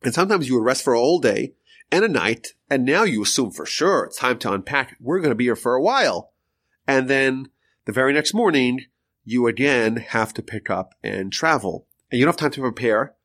[0.03, 1.53] And sometimes you would rest for a whole day
[1.91, 2.49] and a night.
[2.69, 4.97] And now you assume for sure it's time to unpack.
[4.99, 6.31] We're going to be here for a while.
[6.87, 7.49] And then
[7.85, 8.85] the very next morning,
[9.23, 11.87] you again have to pick up and travel.
[12.11, 13.15] And you don't have time to prepare.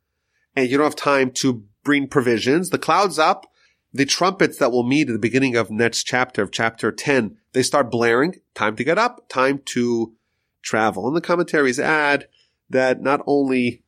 [0.57, 2.71] And you don't have time to bring provisions.
[2.71, 3.47] The cloud's up.
[3.95, 7.63] The trumpets that we'll meet at the beginning of next chapter, of chapter 10, they
[7.63, 8.41] start blaring.
[8.53, 9.29] Time to get up.
[9.29, 10.15] Time to
[10.63, 11.07] travel.
[11.07, 12.27] And the commentaries add
[12.69, 13.85] that not only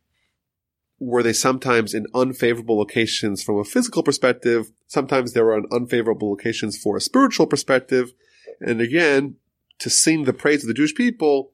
[1.01, 6.31] were they sometimes in unfavorable locations from a physical perspective, sometimes they were in unfavorable
[6.31, 8.12] locations for a spiritual perspective.
[8.61, 9.35] And again,
[9.81, 11.51] to sing the praise of the Jewish people,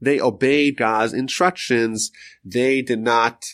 [0.00, 2.12] they obeyed God's instructions.
[2.44, 3.46] They did not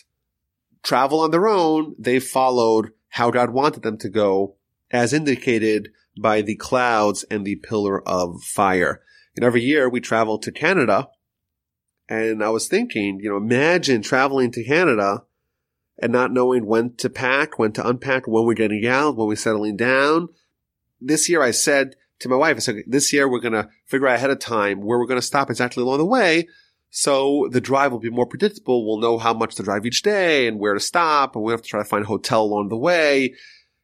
[0.83, 1.95] travel on their own.
[1.97, 4.55] They followed how God wanted them to go,
[4.89, 9.03] as indicated by the clouds and the pillar of fire.
[9.35, 11.09] And every year we travel to Canada.
[12.09, 15.25] And I was thinking, you know, imagine traveling to Canada
[16.01, 19.35] and not knowing when to pack, when to unpack, when we're getting out, when we're
[19.35, 20.29] settling down.
[20.99, 24.07] This year I said to my wife, I said, this year we're going to figure
[24.07, 26.47] out ahead of time where we're going to stop exactly along the way.
[26.95, 28.85] So the drive will be more predictable.
[28.85, 31.63] We'll know how much to drive each day and where to stop and we have
[31.63, 33.33] to try to find a hotel along the way.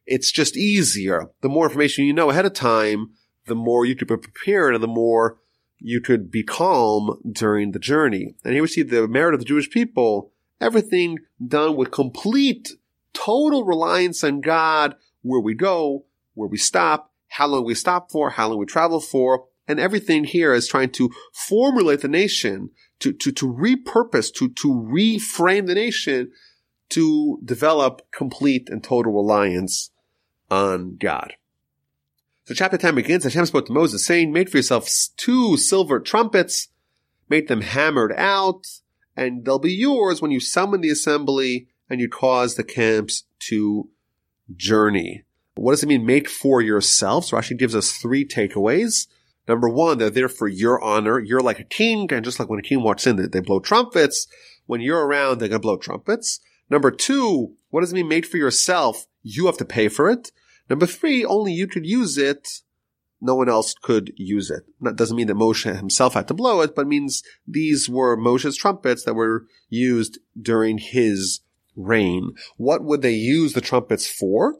[0.06, 1.30] It's just easier.
[1.40, 3.10] The more information you know ahead of time,
[3.46, 5.38] the more you could be prepared and the more
[5.78, 8.36] you could be calm during the journey.
[8.44, 12.72] And here we see the merit of the Jewish people Everything done with complete,
[13.14, 18.30] total reliance on God, where we go, where we stop, how long we stop for,
[18.30, 23.12] how long we travel for, and everything here is trying to formulate the nation, to,
[23.12, 26.30] to, to repurpose, to, to reframe the nation
[26.90, 29.90] to develop complete and total reliance
[30.50, 31.34] on God.
[32.44, 36.68] So chapter 10 begins, Hashem spoke to Moses saying, make for yourself two silver trumpets,
[37.28, 38.66] make them hammered out,
[39.16, 43.88] and they'll be yours when you summon the assembly and you cause the camps to
[44.56, 45.24] journey.
[45.54, 47.30] What does it mean make for yourselves?
[47.30, 49.06] Rashi gives us three takeaways.
[49.50, 51.18] Number one, they're there for your honor.
[51.18, 54.26] You're like a king, and just like when a king walks in, they, blow trumpets.
[54.66, 56.38] When you're around, they're going to blow trumpets.
[56.70, 59.06] Number two, what does it mean made for yourself?
[59.22, 60.30] You have to pay for it.
[60.68, 62.62] Number three, only you could use it
[63.20, 64.62] no one else could use it.
[64.80, 68.56] That doesn't mean that Moshe himself had to blow it, but means these were Moshe's
[68.56, 71.40] trumpets that were used during his
[71.76, 72.32] reign.
[72.56, 74.56] What would they use the trumpets for?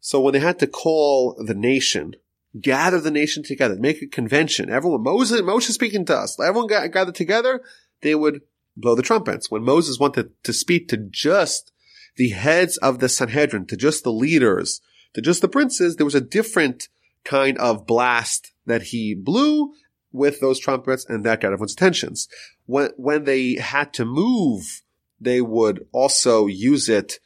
[0.00, 2.14] So when they had to call the nation,
[2.60, 6.90] gather the nation together, make a convention, everyone, Moses, Moses speaking to us, everyone got,
[6.92, 7.60] gathered together,
[8.02, 8.40] they would
[8.76, 9.50] blow the trumpets.
[9.50, 11.72] When Moses wanted to speak to just
[12.16, 14.80] the heads of the Sanhedrin, to just the leaders,
[15.14, 16.88] to just the princes, there was a different
[17.24, 19.72] kind of blast that he blew
[20.12, 22.28] with those trumpets and that got everyone's attentions.
[22.66, 24.82] When, when they had to move,
[25.20, 27.18] they would also use it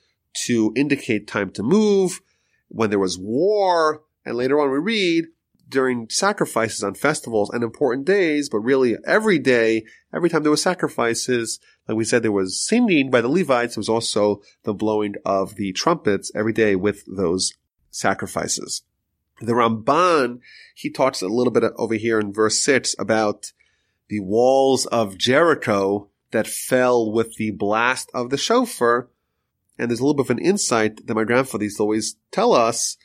[0.46, 2.20] to indicate time to move.
[2.68, 5.26] When there was war, and later on we read
[5.68, 10.62] during sacrifices on festivals and important days, but really every day, every time there was
[10.62, 13.76] sacrifices, like we said, there was singing by the Levites.
[13.76, 17.54] There was also the blowing of the trumpets every day with those
[17.90, 18.82] sacrifices.
[19.40, 20.40] The Ramban,
[20.74, 23.52] he talks a little bit over here in verse six about
[24.08, 29.08] the walls of Jericho that fell with the blast of the shofar.
[29.78, 32.52] And there's a little bit of an insight that my grandfather used to always tell
[32.52, 32.98] us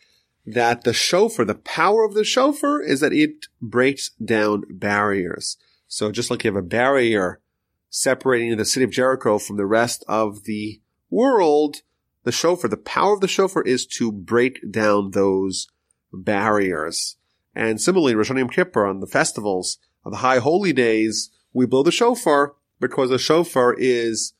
[0.45, 5.58] that the shofar, the power of the shofar is that it breaks down barriers.
[5.88, 7.41] So just like you have a barrier
[7.89, 11.77] separating the city of Jericho from the rest of the world,
[12.23, 15.67] the shofar, the power of the shofar is to break down those
[16.12, 17.17] barriers.
[17.55, 21.84] And similarly, Rosh Hashanah Kippur on the festivals, on the high holy days, we blow
[21.84, 24.34] the shofar because the shofar is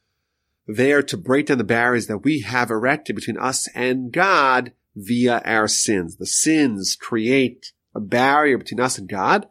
[0.68, 5.42] there to break down the barriers that we have erected between us and God via
[5.46, 6.18] our sins.
[6.18, 9.48] The sins create a barrier between us and God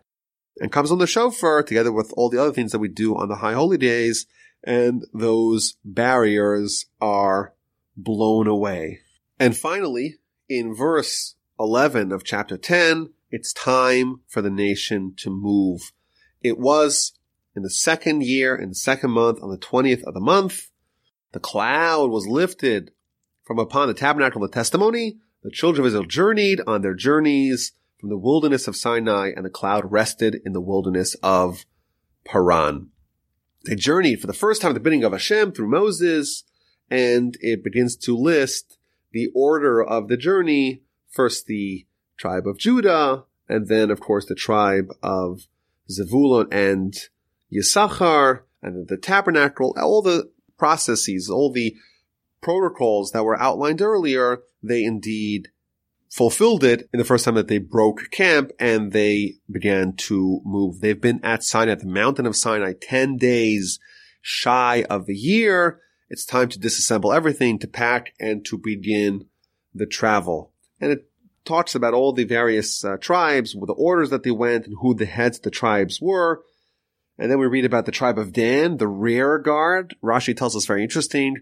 [0.58, 3.28] and comes on the shofar together with all the other things that we do on
[3.28, 4.26] the high holy days.
[4.62, 7.54] And those barriers are
[7.96, 9.00] blown away.
[9.38, 10.16] And finally,
[10.48, 15.92] in verse 11 of chapter 10, it's time for the nation to move.
[16.40, 17.12] It was
[17.54, 20.70] in the second year, in the second month, on the 20th of the month,
[21.32, 22.92] the cloud was lifted
[23.44, 25.18] from upon the tabernacle of the testimony.
[25.44, 29.50] The children of Israel journeyed on their journeys from the wilderness of Sinai, and the
[29.50, 31.66] cloud rested in the wilderness of
[32.24, 32.88] Paran.
[33.66, 36.44] They journeyed for the first time at the bidding of Hashem through Moses,
[36.90, 38.78] and it begins to list
[39.12, 40.82] the order of the journey.
[41.10, 45.46] First the tribe of Judah, and then of course the tribe of
[45.90, 46.94] Zevulun and
[47.52, 51.76] Yisachar, and the tabernacle, all the processes, all the
[52.40, 55.48] protocols that were outlined earlier, they indeed
[56.10, 60.80] fulfilled it in the first time that they broke camp and they began to move.
[60.80, 63.80] They've been at Sinai, the mountain of Sinai, 10 days
[64.22, 65.80] shy of a year.
[66.08, 69.26] It's time to disassemble everything, to pack and to begin
[69.74, 70.52] the travel.
[70.80, 71.08] And it
[71.44, 74.94] talks about all the various uh, tribes, with the orders that they went and who
[74.94, 76.42] the heads of the tribes were.
[77.18, 79.96] And then we read about the tribe of Dan, the rear guard.
[80.02, 81.38] Rashi tells us very interesting.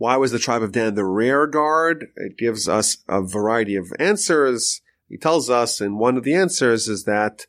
[0.00, 2.06] Why was the tribe of Dan the rear guard?
[2.16, 4.80] It gives us a variety of answers.
[5.10, 7.44] He tells us, and one of the answers is that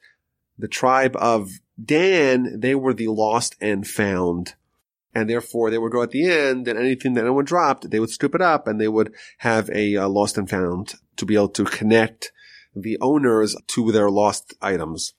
[0.59, 1.49] the tribe of
[1.81, 4.55] Dan, they were the lost and found.
[5.15, 8.09] And therefore they would go at the end and anything that anyone dropped, they would
[8.09, 11.47] scoop it up and they would have a uh, lost and found to be able
[11.47, 12.33] to connect
[12.75, 15.13] the owners to their lost items.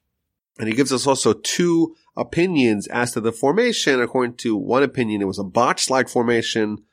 [0.58, 4.02] And he gives us also two opinions as to the formation.
[4.02, 6.84] According to one opinion, it was a box-like formation.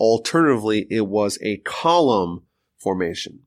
[0.00, 2.44] Alternatively, it was a column
[2.78, 3.40] formation.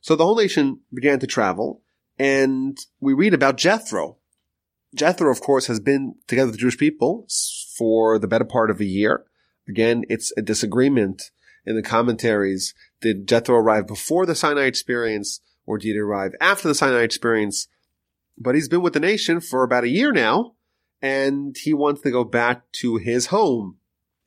[0.00, 1.82] So the whole nation began to travel
[2.16, 4.18] and we read about Jethro.
[4.94, 7.26] Jethro, of course, has been together with the Jewish people
[7.76, 9.24] for the better part of a year.
[9.68, 11.32] Again, it's a disagreement
[11.66, 12.72] in the commentaries.
[13.00, 17.66] Did Jethro arrive before the Sinai experience or did he arrive after the Sinai experience?
[18.38, 20.54] But he's been with the nation for about a year now
[21.02, 23.78] and he wants to go back to his home.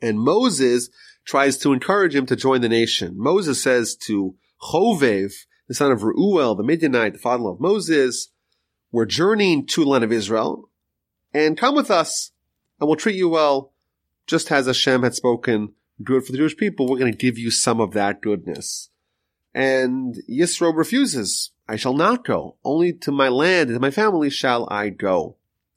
[0.02, 0.90] And Moses
[1.30, 3.14] tries to encourage him to join the nation.
[3.16, 5.32] Moses says to Chovev,
[5.68, 8.30] the son of Reuel, the Midianite, the father of Moses,
[8.92, 10.72] we're journeying to the land of Israel
[11.32, 12.32] and come with us
[12.80, 13.74] and we'll treat you well.
[14.26, 17.52] Just as Hashem had spoken good for the Jewish people, we're going to give you
[17.52, 18.90] some of that goodness.
[19.54, 21.52] And Yisro refuses.
[21.68, 22.56] I shall not go.
[22.64, 25.36] Only to my land and to my family shall I go.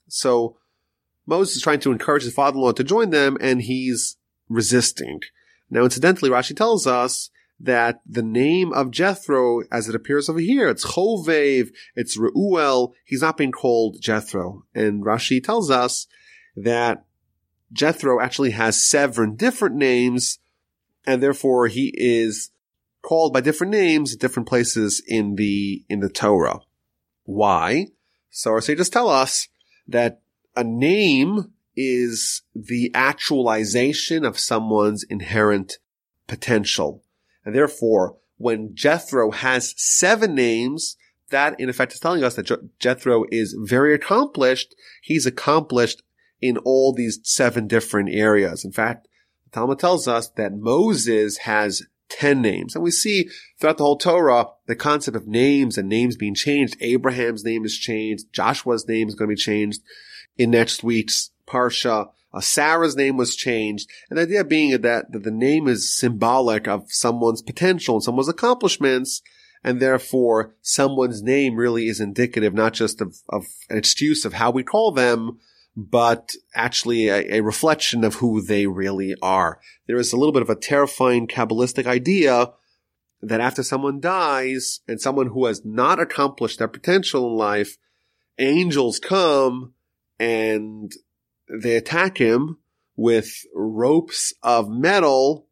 [0.08, 0.56] So
[1.26, 4.16] Moses is trying to encourage his father-in-law to join them and he's
[4.48, 5.20] resisting.
[5.72, 10.68] Now, incidentally, Rashi tells us that the name of Jethro, as it appears over here,
[10.68, 14.66] it's Chovev, it's Reuel, he's not being called Jethro.
[14.74, 16.06] And Rashi tells us
[16.56, 17.06] that
[17.72, 20.40] Jethro actually has seven different names,
[21.06, 22.50] and therefore he is
[23.00, 26.60] called by different names at different places in the, in the Torah.
[27.24, 27.86] Why?
[28.28, 29.48] So our sages tell us
[29.88, 30.20] that
[30.54, 35.78] a name is the actualization of someone's inherent
[36.26, 37.02] potential.
[37.44, 40.96] And therefore, when Jethro has seven names,
[41.30, 44.74] that in effect is telling us that Jethro is very accomplished.
[45.02, 46.02] He's accomplished
[46.40, 48.64] in all these seven different areas.
[48.64, 49.08] In fact,
[49.44, 51.82] the Talmud tells us that Moses has
[52.12, 52.74] 10 names.
[52.74, 56.76] And we see throughout the whole Torah the concept of names and names being changed.
[56.80, 58.32] Abraham's name is changed.
[58.32, 59.80] Joshua's name is going to be changed
[60.36, 62.10] in next week's Parsha.
[62.34, 63.90] Uh, Sarah's name was changed.
[64.08, 68.28] And the idea being that, that the name is symbolic of someone's potential and someone's
[68.28, 69.22] accomplishments.
[69.62, 74.50] And therefore, someone's name really is indicative not just of, of an excuse of how
[74.50, 75.38] we call them,
[75.76, 79.60] but actually a, a, reflection of who they really are.
[79.86, 82.52] There is a little bit of a terrifying Kabbalistic idea
[83.22, 87.78] that after someone dies and someone who has not accomplished their potential in life,
[88.38, 89.72] angels come
[90.18, 90.92] and
[91.52, 92.58] they attack him
[92.96, 95.46] with ropes of metal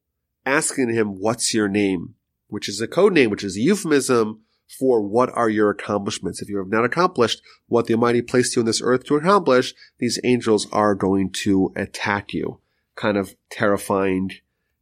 [0.46, 2.14] asking him, what's your name?
[2.48, 4.40] Which is a code name, which is a euphemism
[4.78, 6.40] for what are your accomplishments.
[6.40, 9.74] If you have not accomplished what the Almighty placed you on this earth to accomplish,
[9.98, 12.60] these angels are going to attack you.
[12.94, 14.30] Kind of terrifying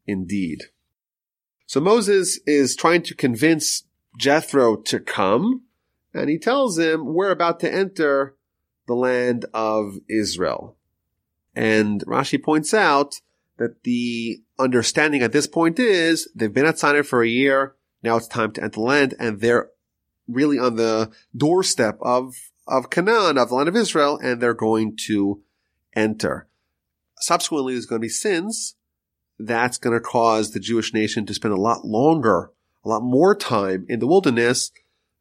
[0.06, 0.64] indeed.
[1.66, 3.84] So Moses is trying to convince
[4.18, 5.62] Jethro to come,
[6.14, 8.34] and he tells him, we're about to enter
[8.86, 10.77] the land of Israel.
[11.58, 13.20] And Rashi points out
[13.56, 17.74] that the understanding at this point is they've been at Sinai for a year.
[18.00, 19.70] Now it's time to enter the land and they're
[20.28, 22.36] really on the doorstep of,
[22.68, 25.42] of Canaan, of the land of Israel, and they're going to
[25.96, 26.46] enter.
[27.16, 28.76] Subsequently, there's going to be sins.
[29.36, 32.52] That's going to cause the Jewish nation to spend a lot longer,
[32.84, 34.70] a lot more time in the wilderness.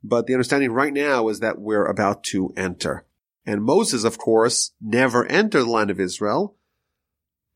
[0.04, 3.07] But the understanding right now is that we're about to enter.
[3.48, 6.58] And Moses, of course, never entered the land of Israel,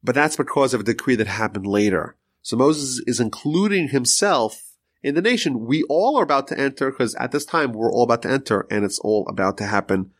[0.01, 2.15] but that's because of a decree that happened later.
[2.41, 5.65] So Moses is including himself in the nation.
[5.65, 8.65] We all are about to enter because at this time we're all about to enter
[8.71, 10.11] and it's all about to happen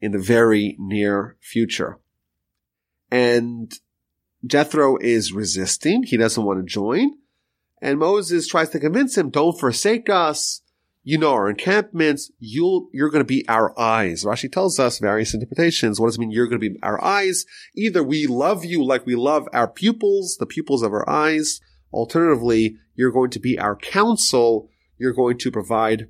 [0.00, 1.98] in the very near future.
[3.10, 3.70] And
[4.46, 6.04] Jethro is resisting.
[6.04, 7.18] He doesn't want to join.
[7.82, 10.62] And Moses tries to convince him, don't forsake us
[11.02, 12.30] you know our encampments.
[12.38, 14.24] You'll, you're going to be our eyes.
[14.24, 15.98] Rashi tells us various interpretations.
[15.98, 16.30] What does it mean?
[16.30, 17.44] You're going to be our eyes.
[17.74, 21.60] Either we love you like we love our pupils, the pupils of our eyes.
[21.92, 24.68] Alternatively, you're going to be our counsel.
[24.98, 26.08] You're going to provide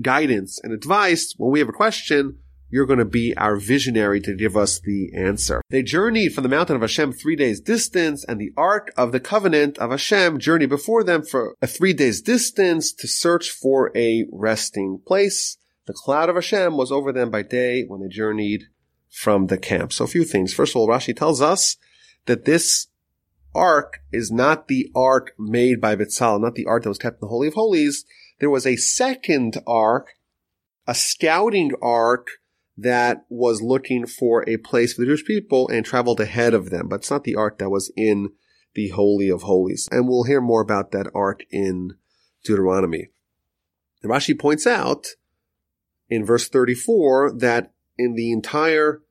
[0.00, 1.34] guidance and advice.
[1.36, 2.38] When we have a question,
[2.72, 5.60] you're going to be our visionary to give us the answer.
[5.68, 9.20] They journeyed from the mountain of Hashem three days distance, and the ark of the
[9.20, 14.24] covenant of Hashem journeyed before them for a three days distance to search for a
[14.32, 15.58] resting place.
[15.86, 18.64] The cloud of Hashem was over them by day when they journeyed
[19.10, 19.92] from the camp.
[19.92, 20.54] So a few things.
[20.54, 21.76] First of all, Rashi tells us
[22.24, 22.86] that this
[23.54, 27.26] ark is not the ark made by Bitzal, not the ark that was kept in
[27.26, 28.06] the Holy of Holies.
[28.40, 30.14] There was a second ark,
[30.86, 32.28] a scouting ark
[32.82, 36.88] that was looking for a place for the Jewish people and traveled ahead of them.
[36.88, 38.30] But it's not the ark that was in
[38.74, 39.88] the Holy of Holies.
[39.90, 41.94] And we'll hear more about that ark in
[42.44, 43.08] Deuteronomy.
[44.02, 45.06] And Rashi points out
[46.08, 49.02] in verse 34 that in the entire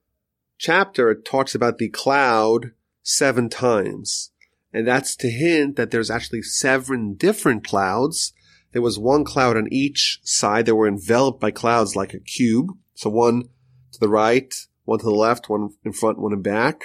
[0.57, 2.71] chapter it talks about the cloud
[3.03, 4.31] seven times.
[4.73, 8.33] And that's to hint that there's actually seven different clouds.
[8.71, 10.65] There was one cloud on each side.
[10.65, 12.67] They were enveloped by clouds like a cube.
[12.93, 13.49] So one
[13.91, 14.53] to the right,
[14.85, 16.81] one to the left, one in front, one in back.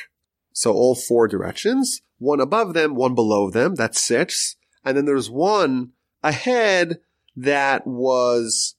[0.52, 2.02] So all four directions.
[2.18, 3.74] One above them, one below them.
[3.74, 4.56] That's six.
[4.84, 5.92] And then there's one
[6.22, 7.00] ahead
[7.36, 8.76] that was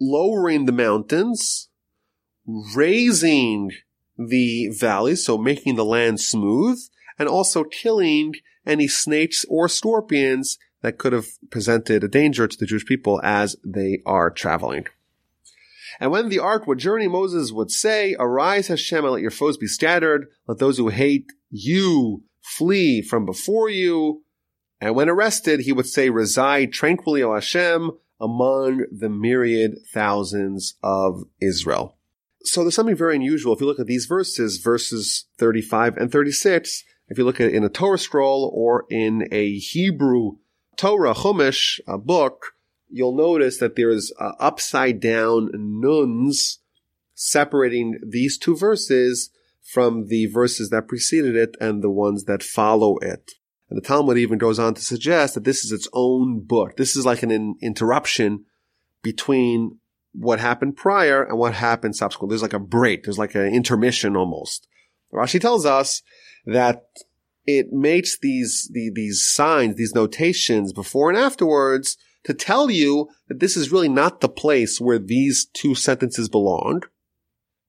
[0.00, 1.68] lowering the mountains,
[2.46, 3.72] raising
[4.16, 6.80] the valleys, so making the land smooth,
[7.18, 12.66] and also killing any snakes or scorpions that could have presented a danger to the
[12.66, 14.86] Jewish people as they are traveling.
[16.00, 19.56] And when the ark would journey, Moses would say, Arise Hashem and let your foes
[19.56, 20.26] be scattered.
[20.46, 24.22] Let those who hate you flee from before you.
[24.80, 27.90] And when arrested, he would say, Reside tranquilly, O Hashem,
[28.20, 31.96] among the myriad thousands of Israel.
[32.42, 33.54] So there's something very unusual.
[33.54, 37.54] If you look at these verses, verses 35 and 36, if you look at it
[37.54, 40.36] in a Torah scroll or in a Hebrew
[40.76, 42.54] Torah Chumash a book,
[42.88, 46.60] you'll notice that there's uh, upside down nuns
[47.14, 49.30] separating these two verses
[49.62, 53.32] from the verses that preceded it and the ones that follow it.
[53.68, 56.76] And the Talmud even goes on to suggest that this is its own book.
[56.76, 58.44] This is like an in- interruption
[59.02, 59.78] between
[60.12, 62.30] what happened prior and what happened subsequent.
[62.30, 63.04] There's like a break.
[63.04, 64.66] There's like an intermission almost.
[65.12, 66.02] Rashi tells us
[66.46, 66.84] that
[67.46, 71.98] it makes these, the, these signs, these notations before and afterwards
[72.28, 76.82] to tell you that this is really not the place where these two sentences belong.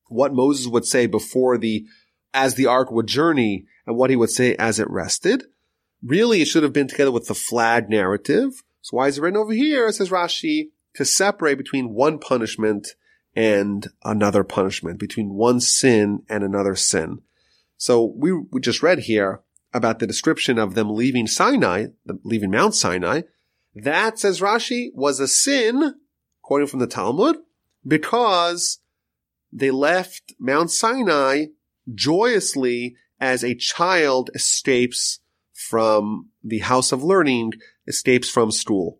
[0.09, 1.85] What Moses would say before the,
[2.33, 5.45] as the ark would journey and what he would say as it rested.
[6.03, 8.61] Really, it should have been together with the flag narrative.
[8.81, 9.89] So why is it written over here?
[9.93, 12.95] Says Rashi, to separate between one punishment
[13.33, 17.21] and another punishment, between one sin and another sin.
[17.77, 19.39] So we, we just read here
[19.73, 21.87] about the description of them leaving Sinai,
[22.25, 23.21] leaving Mount Sinai,
[23.75, 25.95] that, says Rashi, was a sin,
[26.41, 27.37] quoting from the Talmud,
[27.85, 28.79] because
[29.51, 31.45] they left Mount Sinai
[31.93, 35.19] joyously as a child escapes
[35.53, 37.53] from the house of learning,
[37.87, 38.99] escapes from school.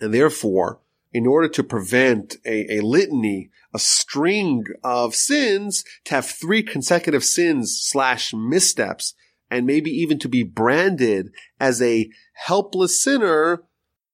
[0.00, 0.80] And therefore,
[1.12, 7.24] in order to prevent a, a litany, a string of sins, to have three consecutive
[7.24, 9.14] sins slash missteps,
[9.50, 13.64] and maybe even to be branded as a helpless sinner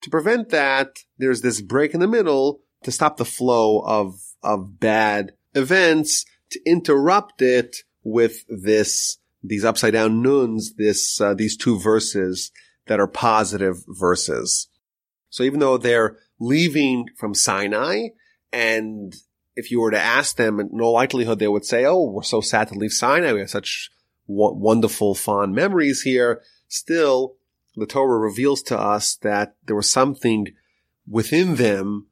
[0.03, 4.79] to prevent that, there's this break in the middle to stop the flow of, of
[4.79, 11.79] bad events, to interrupt it with this, these upside down nuns, this, uh, these two
[11.79, 12.53] verses
[12.87, 14.69] that are positive verses.
[15.31, 18.09] So even though they're leaving from Sinai
[18.53, 19.15] and
[19.57, 22.41] if you were to ask them, in no likelihood they would say, Oh, we're so
[22.41, 23.33] sad to leave Sinai.
[23.33, 23.91] We have such
[24.27, 27.36] wonderful, fond memories here, still
[27.77, 30.49] the Torah reveals to us that there was something
[31.07, 32.07] within them,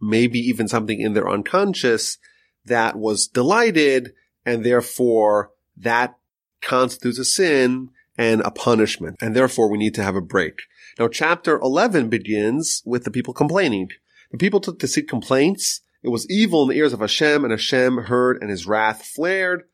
[0.00, 2.18] maybe even something in their unconscious
[2.64, 6.16] that was delighted and therefore that
[6.60, 9.16] constitutes a sin and a punishment.
[9.20, 10.62] And therefore we need to have a break.
[10.98, 13.90] Now chapter 11 begins with the people complaining.
[14.30, 15.80] The people took to seek complaints.
[16.02, 19.64] It was evil in the ears of Hashem and Hashem heard and his wrath flared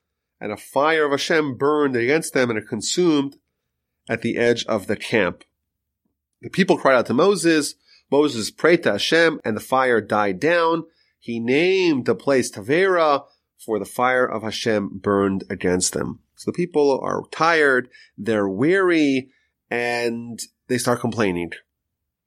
[0.41, 3.37] and a fire of Hashem burned against them and it consumed
[4.09, 5.45] at the edge of the camp.
[6.41, 7.75] The people cried out to Moses.
[8.11, 10.85] Moses prayed to Hashem and the fire died down.
[11.19, 13.25] He named the place Tavera
[13.65, 16.21] for the fire of Hashem burned against them.
[16.37, 19.31] So the people are tired, they're weary,
[19.71, 20.39] and
[20.69, 21.51] they start complaining.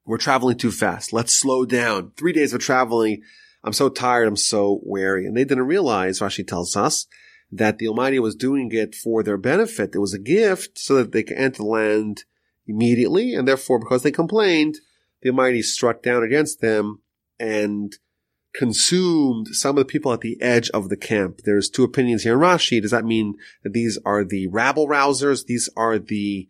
[0.04, 1.12] We're traveling too fast.
[1.12, 2.12] Let's slow down.
[2.16, 3.22] Three days of traveling.
[3.64, 4.28] I'm so tired.
[4.28, 5.26] I'm so weary.
[5.26, 7.06] And they didn't realize, Rashi tells us,
[7.52, 9.94] that the Almighty was doing it for their benefit.
[9.94, 12.24] It was a gift so that they could enter the land
[12.66, 13.34] immediately.
[13.34, 14.78] And therefore, because they complained,
[15.20, 17.02] the Almighty struck down against them
[17.38, 17.94] and
[18.54, 21.42] consumed some of the people at the edge of the camp.
[21.44, 22.80] There's two opinions here in Rashi.
[22.80, 25.44] Does that mean that these are the rabble rousers?
[25.44, 26.48] These are the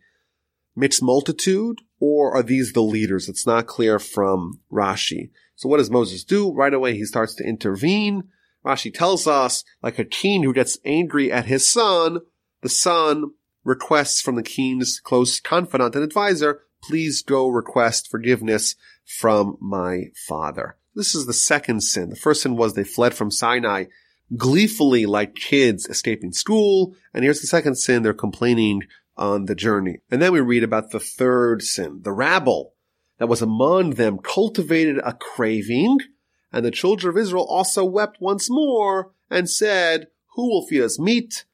[0.75, 1.79] mixed multitude?
[1.99, 3.27] Or are these the leaders?
[3.27, 5.31] It's not clear from Rashi.
[5.55, 6.51] So what does Moses do?
[6.51, 8.23] Right away, he starts to intervene.
[8.65, 12.19] Rashi tells us, like a king who gets angry at his son,
[12.61, 13.31] the son
[13.63, 20.77] requests from the king's close confidant and advisor, please go request forgiveness from my father.
[20.95, 22.09] This is the second sin.
[22.09, 23.85] The first sin was they fled from Sinai
[24.35, 26.95] gleefully like kids escaping school.
[27.13, 28.03] And here's the second sin.
[28.03, 28.83] They're complaining
[29.15, 29.99] on the journey.
[30.09, 32.01] And then we read about the third sin.
[32.03, 32.73] The rabble
[33.19, 35.99] that was among them cultivated a craving.
[36.53, 40.99] And the children of Israel also wept once more and said, who will feed us
[40.99, 41.45] meat?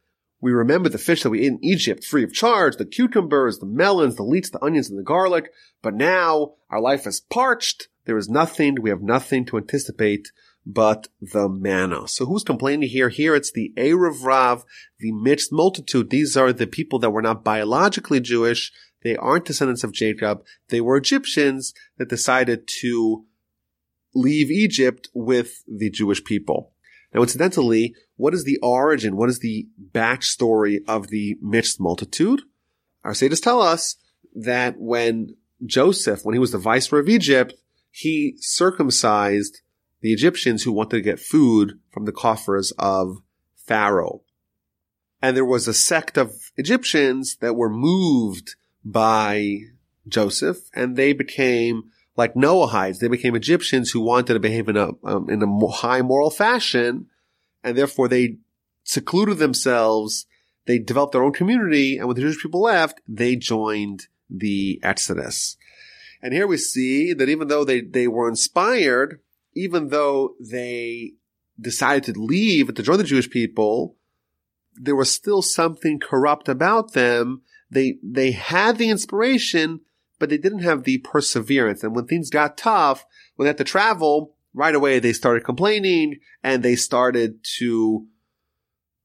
[0.41, 3.65] We remember the fish that we ate in Egypt free of charge, the cucumbers, the
[3.65, 5.51] melons, the leeks, the onions, and the garlic.
[5.81, 7.87] But now our life is parched.
[8.05, 8.81] There is nothing.
[8.81, 10.31] We have nothing to anticipate
[10.65, 12.07] but the manna.
[12.07, 13.09] So who's complaining here?
[13.09, 14.65] Here it's the Erev Rav,
[14.99, 16.09] the mixed multitude.
[16.09, 18.71] These are the people that were not biologically Jewish.
[19.03, 20.43] They aren't descendants of Jacob.
[20.69, 23.25] They were Egyptians that decided to
[24.13, 26.71] leave Egypt with the Jewish people.
[27.13, 29.15] Now, incidentally, what is the origin?
[29.15, 32.41] What is the backstory of the mixed multitude?
[33.03, 33.95] Our sages tell us
[34.35, 35.35] that when
[35.65, 37.53] Joseph, when he was the viceroy of Egypt,
[37.91, 39.61] he circumcised
[40.01, 43.17] the Egyptians who wanted to get food from the coffers of
[43.55, 44.21] Pharaoh.
[45.21, 48.55] And there was a sect of Egyptians that were moved
[48.85, 49.57] by
[50.07, 52.99] Joseph and they became like Noahides.
[52.99, 57.07] They became Egyptians who wanted to behave in a, um, in a high moral fashion
[57.63, 58.37] and therefore they
[58.83, 60.27] secluded themselves.
[60.67, 65.57] They developed their own community and when the Jewish people left, they joined the Exodus.
[66.21, 69.19] And here we see that even though they, they were inspired
[69.53, 71.13] even though they
[71.59, 73.95] decided to leave to join the Jewish people,
[74.73, 77.41] there was still something corrupt about them.
[77.69, 79.81] They, they had the inspiration,
[80.19, 81.83] but they didn't have the perseverance.
[81.83, 83.05] And when things got tough,
[83.35, 88.07] when they had to travel, right away they started complaining and they started to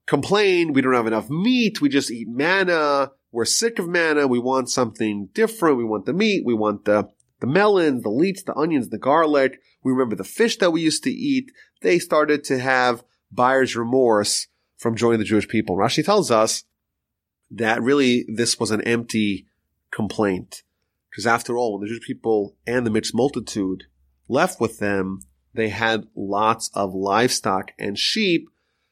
[0.07, 0.73] complain.
[0.73, 1.81] We don't have enough meat.
[1.81, 3.13] We just eat manna.
[3.33, 4.27] We're sick of manna.
[4.27, 5.79] We want something different.
[5.79, 6.45] We want the meat.
[6.45, 7.09] We want the,
[7.41, 9.61] the melons, the leeks, the onions, the garlic.
[9.83, 11.51] We remember the fish that we used to eat.
[11.83, 13.03] They started to have
[13.33, 14.47] buyer's remorse
[14.77, 15.77] from joining the Jewish people.
[15.77, 16.65] Rashi tells us
[17.51, 19.47] that really this was an empty
[19.91, 20.63] complaint.
[21.15, 23.85] Because after all, when the Jewish people and the mixed multitude
[24.29, 25.21] left with them,
[25.53, 28.49] they had lots of livestock and sheep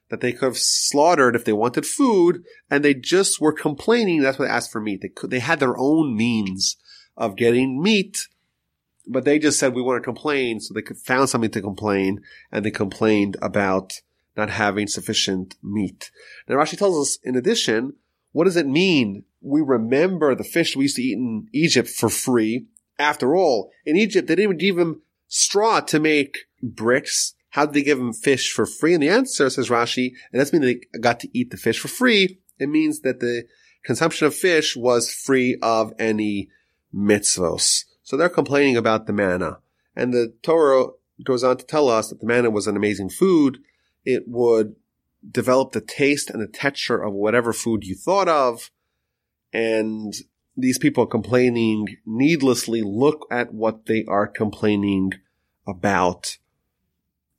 [0.09, 4.21] that they could have slaughtered if they wanted food, and they just were complaining.
[4.21, 5.01] That's why they asked for meat.
[5.01, 6.77] They could, they had their own means
[7.17, 8.29] of getting meat
[9.07, 12.21] but they just said we want to complain, so they found something to complain,
[12.51, 13.95] and they complained about
[14.37, 16.11] not having sufficient meat.
[16.49, 17.95] Now Rashi tells us, in addition,
[18.33, 19.25] what does it mean?
[19.41, 22.67] We remember the fish we used to eat in Egypt for free.
[22.99, 27.35] After all, in Egypt, they didn't even give them straw to make bricks.
[27.51, 28.95] How did they give them fish for free?
[28.95, 31.89] And the answer, says Rashi, and doesn't mean they got to eat the fish for
[31.89, 32.39] free.
[32.59, 33.45] It means that the
[33.85, 36.49] consumption of fish was free of any
[36.95, 37.85] mitzvos.
[38.03, 39.59] So they're complaining about the manna.
[39.97, 40.87] And the Torah
[41.25, 43.59] goes on to tell us that the manna was an amazing food.
[44.05, 44.77] It would
[45.29, 48.71] develop the taste and the texture of whatever food you thought of.
[49.53, 50.13] And
[50.57, 55.13] these people complaining needlessly look at what they are complaining
[55.67, 56.39] about.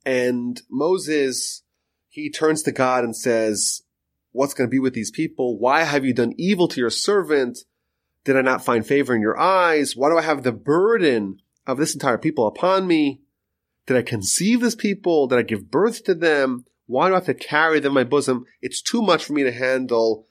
[0.04, 1.62] And Moses,
[2.08, 3.82] he turns to God and says,
[4.32, 5.58] what's going to be with these people?
[5.58, 7.58] Why have you done evil to your servant?
[8.24, 9.94] Did I not find favor in your eyes?
[9.94, 13.20] Why do I have the burden of this entire people upon me?
[13.86, 15.26] Did I conceive this people?
[15.26, 16.64] Did I give birth to them?
[16.86, 18.44] Why do I have to carry them in my bosom?
[18.60, 20.28] It's too much for me to handle.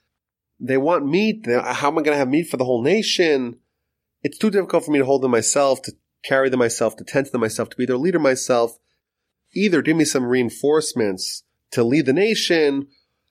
[0.60, 1.46] They want meat.
[1.48, 3.58] How am I going to have meat for the whole nation?
[4.22, 5.94] It's too difficult for me to hold them myself, to
[6.24, 8.78] carry them myself, to tend to them myself, to be their leader myself.
[9.54, 12.88] Either give me some reinforcements to lead the nation,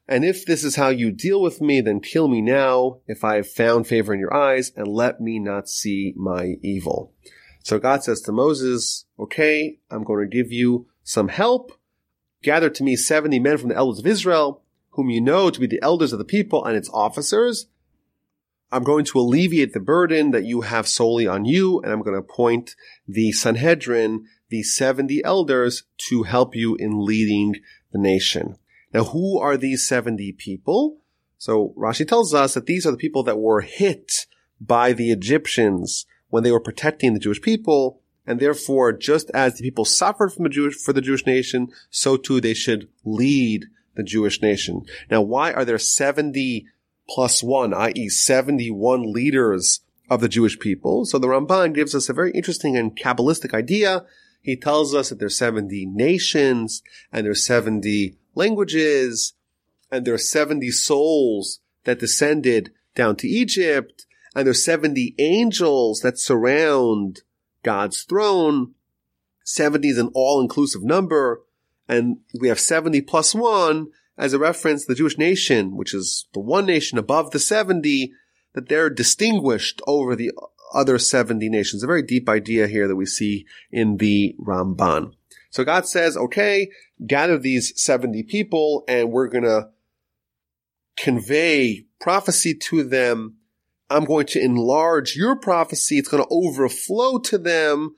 [0.06, 3.36] and if this is how you deal with me, then kill me now if I
[3.36, 7.14] have found favor in your eyes, and let me not see my evil.
[7.62, 11.72] So God says to Moses, okay, I'm going to give you some help.
[12.42, 15.66] Gather to me 70 men from the elders of Israel, whom you know to be
[15.66, 17.66] the elders of the people and its officers.
[18.70, 22.14] I'm going to alleviate the burden that you have solely on you, and I'm going
[22.14, 22.74] to appoint
[23.06, 27.56] the Sanhedrin, the 70 elders, to help you in leading
[27.92, 28.56] the nation.
[28.92, 30.98] Now, who are these 70 people?
[31.38, 34.26] So Rashi tells us that these are the people that were hit
[34.60, 38.01] by the Egyptians when they were protecting the Jewish people.
[38.26, 42.16] And therefore, just as the people suffered from the Jewish, for the Jewish nation, so
[42.16, 44.84] too they should lead the Jewish nation.
[45.10, 46.66] Now, why are there 70
[47.08, 48.08] plus one, i.e.
[48.08, 51.04] 71 leaders of the Jewish people?
[51.04, 54.04] So the Ramban gives us a very interesting and Kabbalistic idea.
[54.40, 59.34] He tells us that there's 70 nations and there's 70 languages
[59.90, 66.18] and there are 70 souls that descended down to Egypt and there's 70 angels that
[66.18, 67.22] surround
[67.62, 68.74] God's throne.
[69.44, 71.42] 70 is an all-inclusive number.
[71.88, 76.40] And we have 70 plus one as a reference the Jewish nation, which is the
[76.40, 78.12] one nation above the 70,
[78.54, 80.30] that they're distinguished over the
[80.74, 81.82] other 70 nations.
[81.82, 85.12] A very deep idea here that we see in the Ramban.
[85.50, 86.70] So God says, okay,
[87.06, 89.68] gather these 70 people and we're going to
[90.96, 93.36] convey prophecy to them
[93.90, 95.98] I'm going to enlarge your prophecy.
[95.98, 97.96] It's going to overflow to them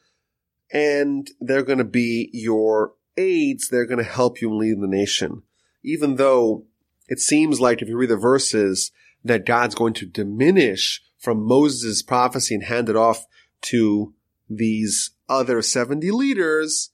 [0.73, 3.69] and they're going to be your aides.
[3.69, 5.43] They're going to help you lead the nation.
[5.83, 6.67] Even though
[7.09, 8.91] it seems like if you read the verses
[9.25, 13.27] that God's going to diminish from Moses' prophecy and hand it off
[13.63, 14.15] to
[14.49, 16.91] these other 70 leaders,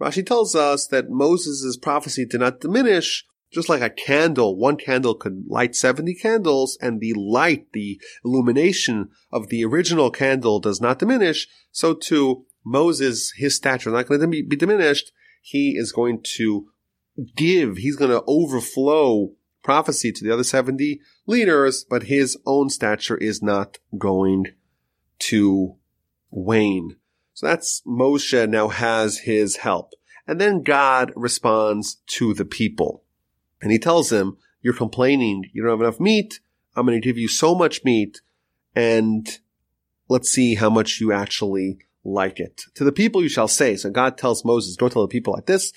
[0.00, 5.14] Rashi tells us that Moses' prophecy did not diminish, just like a candle, one candle
[5.14, 10.98] could light 70 candles and the light, the illumination of the original candle does not
[10.98, 11.48] diminish.
[11.70, 15.12] So too, Moses, his stature is not going to be, diminished.
[15.40, 16.68] He is going to
[17.36, 19.32] give, he's going to overflow
[19.62, 24.46] prophecy to the other 70 leaders, but his own stature is not going
[25.18, 25.76] to
[26.30, 26.96] wane.
[27.34, 29.92] So that's Moshe now has his help.
[30.26, 33.04] And then God responds to the people.
[33.66, 36.38] And he tells them, you're complaining, you don't have enough meat.
[36.76, 38.20] I'm going to give you so much meat
[38.76, 39.26] and
[40.08, 42.62] let's see how much you actually like it.
[42.76, 43.74] To the people you shall say.
[43.74, 45.72] So God tells Moses, go tell the people like this,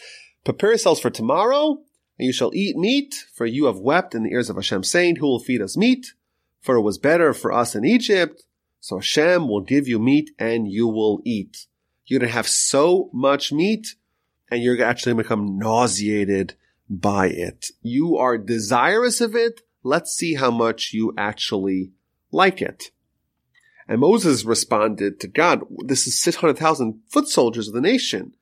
[0.45, 1.79] prepare yourselves for tomorrow
[2.19, 5.15] and you shall eat meat for you have wept in the ears of Hashem saying,
[5.15, 6.13] who will feed us meat?
[6.61, 8.43] For it was better for us in Egypt.
[8.81, 11.65] So Hashem will give you meat and you will eat.
[12.05, 13.95] You're going to have so much meat
[14.51, 16.53] and you're actually going to become nauseated
[16.89, 17.67] by it.
[17.81, 19.61] You are desirous of it.
[19.83, 21.91] Let's see how much you actually
[22.31, 22.91] like it.
[23.87, 28.33] And Moses responded to God, this is 600,000 foot soldiers of the nation.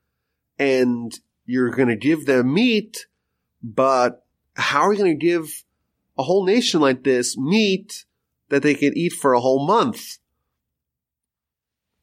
[0.60, 3.06] And you're going to give them meat,
[3.64, 4.26] but
[4.56, 5.64] how are you going to give
[6.18, 8.06] a whole nation like this meat
[8.50, 10.18] that they can eat for a whole month?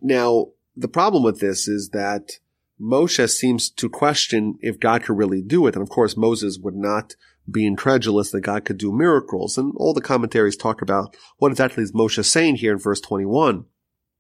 [0.01, 2.39] Now, the problem with this is that
[2.81, 5.75] Moshe seems to question if God could really do it.
[5.75, 7.15] And of course, Moses would not
[7.51, 9.59] be incredulous that God could do miracles.
[9.59, 13.67] And all the commentaries talk about what exactly is Moshe saying here in verse 21.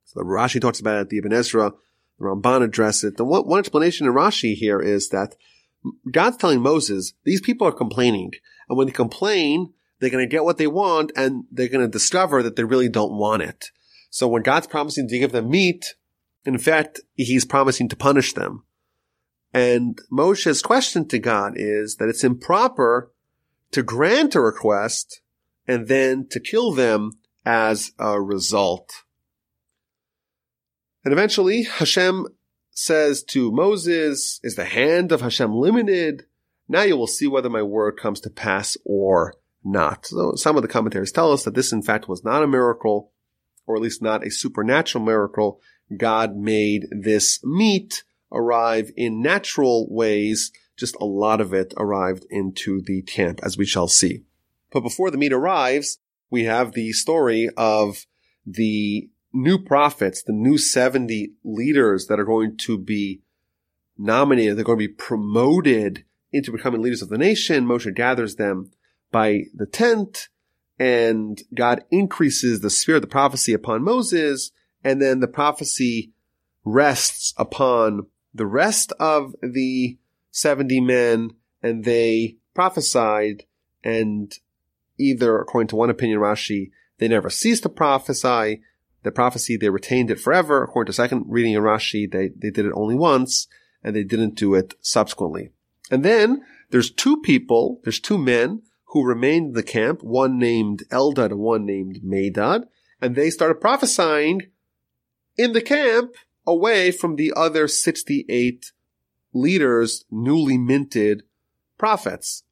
[0.04, 1.72] So the Rashi talks about it, the Ibn Ezra,
[2.18, 3.16] the Ramban address it.
[3.16, 5.34] The one, one explanation in Rashi here is that
[6.10, 8.32] God's telling Moses, these people are complaining.
[8.68, 11.90] And when they complain, they're going to get what they want and they're going to
[11.90, 13.70] discover that they really don't want it.
[14.10, 15.94] So when God's promising to give them meat,
[16.44, 18.64] in fact, he's promising to punish them.
[19.52, 23.12] And Moshe's question to God is that it's improper
[23.70, 25.20] to grant a request
[25.66, 27.12] and then to kill them
[27.46, 28.92] as a result.
[31.04, 32.26] And eventually Hashem
[32.70, 36.24] says to Moses, is the hand of Hashem limited?
[36.68, 40.06] Now you will see whether my word comes to pass or not.
[40.06, 43.12] So some of the commentaries tell us that this in fact was not a miracle,
[43.66, 45.60] or at least not a supernatural miracle.
[45.98, 50.52] God made this meat arrive in natural ways.
[50.76, 54.24] Just a lot of it arrived into the camp, as we shall see.
[54.72, 55.98] But before the meat arrives,
[56.30, 58.06] we have the story of
[58.44, 63.20] the new prophets, the new 70 leaders that are going to be
[63.96, 64.56] nominated.
[64.56, 67.66] They're going to be promoted into becoming leaders of the nation.
[67.66, 68.72] Moshe gathers them
[69.12, 70.28] by the tent
[70.78, 74.50] and God increases the spirit of the prophecy upon Moses.
[74.84, 76.12] And then the prophecy
[76.64, 79.98] rests upon the rest of the
[80.30, 81.30] 70 men
[81.62, 83.44] and they prophesied
[83.82, 84.38] and
[84.98, 88.62] either according to one opinion Rashi, they never ceased to prophesy.
[89.02, 90.62] The prophecy, they retained it forever.
[90.62, 93.48] According to second reading in Rashi, they, they did it only once
[93.82, 95.50] and they didn't do it subsequently.
[95.90, 100.84] And then there's two people, there's two men who remained in the camp, one named
[100.90, 102.64] Eldad and one named Medad,
[103.00, 104.42] and they started prophesying
[105.36, 106.14] in the camp
[106.46, 108.72] away from the other 68
[109.32, 111.22] leaders, newly minted
[111.78, 112.44] prophets.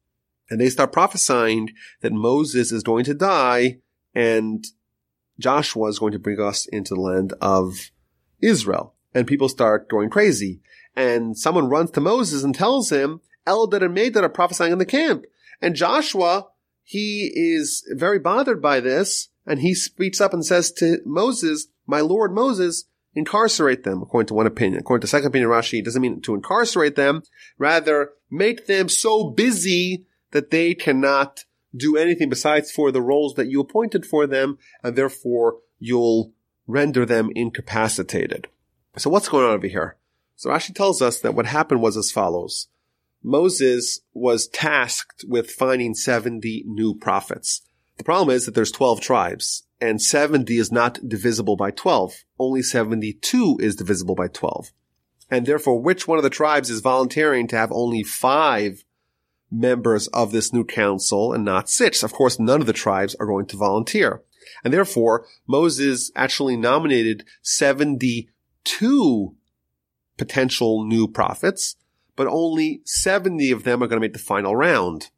[0.49, 1.69] And they start prophesying
[2.01, 3.79] that Moses is going to die
[4.13, 4.65] and
[5.39, 7.91] Joshua is going to bring us into the land of
[8.41, 8.93] Israel.
[9.13, 10.61] And people start going crazy.
[10.95, 14.85] And someone runs to Moses and tells him, Eldad and Medad are prophesying in the
[14.85, 15.25] camp.
[15.61, 16.47] And Joshua,
[16.83, 19.29] he is very bothered by this.
[19.45, 24.33] And he speaks up and says to Moses, my Lord Moses, incarcerate them, according to
[24.33, 24.79] one opinion.
[24.79, 27.23] According to second opinion, Rashi, doesn't mean to incarcerate them.
[27.57, 33.47] Rather, make them so busy that they cannot do anything besides for the roles that
[33.47, 36.31] you appointed for them, and therefore you'll
[36.67, 38.47] render them incapacitated.
[38.97, 39.97] So what's going on over here?
[40.35, 42.67] So Rashi tells us that what happened was as follows.
[43.23, 47.61] Moses was tasked with finding 70 new prophets.
[47.97, 52.23] The problem is that there's 12 tribes and 70 is not divisible by 12.
[52.39, 54.71] Only 72 is divisible by 12.
[55.29, 58.85] And therefore, which one of the tribes is volunteering to have only five
[59.51, 62.01] members of this new council and not six?
[62.01, 64.21] Of course, none of the tribes are going to volunteer.
[64.63, 69.35] And therefore, Moses actually nominated 72
[70.17, 71.75] potential new prophets,
[72.15, 75.09] but only 70 of them are going to make the final round.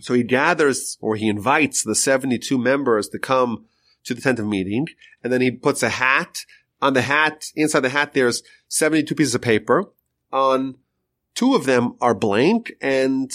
[0.00, 3.64] So he gathers or he invites the 72 members to come
[4.06, 4.88] to the tent of meeting
[5.22, 6.38] and then he puts a hat
[6.80, 7.46] on the hat.
[7.54, 9.84] Inside the hat, there's 72 pieces of paper.
[10.32, 10.76] On
[11.34, 13.30] two of them are blank and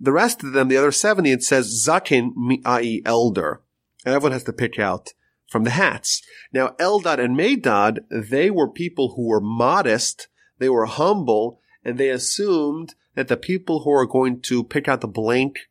[0.00, 2.30] the rest of them, the other 70, it says Zakin,
[2.64, 3.02] i.e.
[3.04, 3.62] elder.
[4.04, 5.12] And everyone has to pick out
[5.48, 6.22] from the hats.
[6.52, 10.28] Now, Eldad and Medad, they were people who were modest,
[10.58, 15.00] they were humble, and they assumed that the people who are going to pick out
[15.00, 15.68] the blank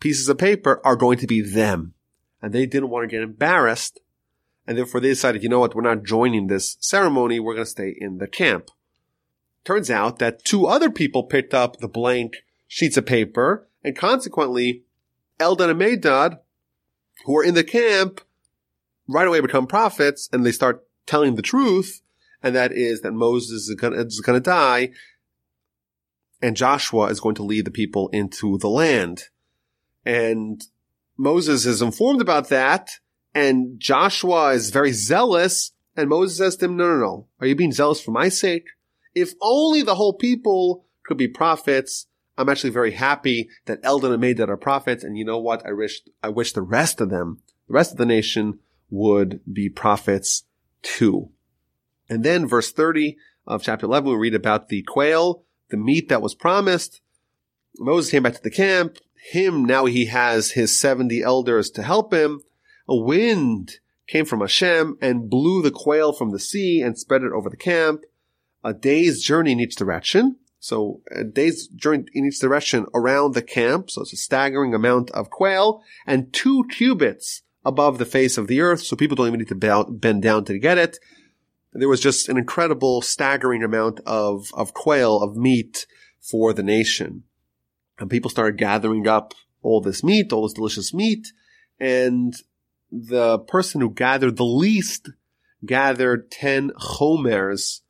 [0.00, 1.94] pieces of paper are going to be them.
[2.42, 4.00] And they didn't want to get embarrassed.
[4.66, 7.70] And therefore they decided, you know what, we're not joining this ceremony, we're going to
[7.70, 8.70] stay in the camp.
[9.64, 14.82] Turns out that two other people picked up the blank sheets of paper, and consequently,
[15.38, 16.38] Eldad and Medad,
[17.24, 18.20] who are in the camp,
[19.08, 22.02] right away become prophets and they start telling the truth,
[22.42, 24.90] and that is that Moses is going to die,
[26.40, 29.24] and Joshua is going to lead the people into the land.
[30.04, 30.64] And
[31.16, 32.90] Moses is informed about that,
[33.34, 37.26] and Joshua is very zealous, and Moses says to him, no, no, no.
[37.40, 38.66] Are you being zealous for my sake?
[39.14, 42.06] If only the whole people could be prophets,
[42.38, 45.66] I'm actually very happy that Eldad and Medad are prophets, and you know what?
[45.66, 48.60] I wish, I wish the rest of them, the rest of the nation
[48.90, 50.44] would be prophets
[50.82, 51.30] too.
[52.08, 56.22] And then verse 30 of chapter 11, we read about the quail, the meat that
[56.22, 57.00] was promised.
[57.78, 58.98] Moses came back to the camp.
[59.30, 62.40] Him, now he has his 70 elders to help him.
[62.88, 67.32] A wind came from Hashem and blew the quail from the sea and spread it
[67.32, 68.02] over the camp.
[68.64, 70.36] A day's journey in each direction.
[70.58, 73.90] So a day's journey in each direction around the camp.
[73.90, 78.60] So it's a staggering amount of quail and two cubits above the face of the
[78.60, 80.98] earth, so people don't even need to bend down to get it.
[81.72, 85.86] There was just an incredible, staggering amount of, of quail, of meat
[86.20, 87.22] for the nation.
[87.98, 91.32] And people started gathering up all this meat, all this delicious meat,
[91.78, 92.34] and
[92.90, 95.10] the person who gathered the least
[95.64, 97.82] gathered 10 chomers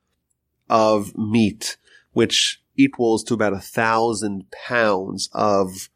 [0.69, 1.77] of meat,
[2.13, 5.89] which equals to about a thousand pounds of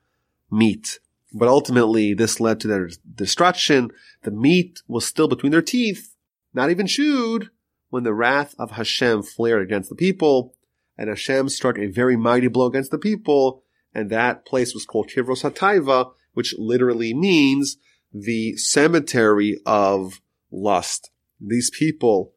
[0.50, 0.98] meat.
[1.32, 3.90] But ultimately, this led to their destruction.
[4.22, 6.14] The meat was still between their teeth,
[6.54, 7.50] not even chewed,
[7.90, 10.54] when the wrath of Hashem flared against the people,
[10.98, 13.62] and Hashem struck a very mighty blow against the people,
[13.96, 17.78] and that place was called Kivros HaTaiva, which literally means
[18.12, 20.20] the cemetery of
[20.52, 21.10] lust.
[21.40, 22.34] These people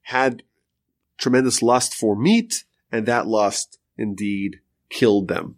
[0.00, 0.44] had
[1.18, 5.56] tremendous lust for meat, and that lust indeed killed them.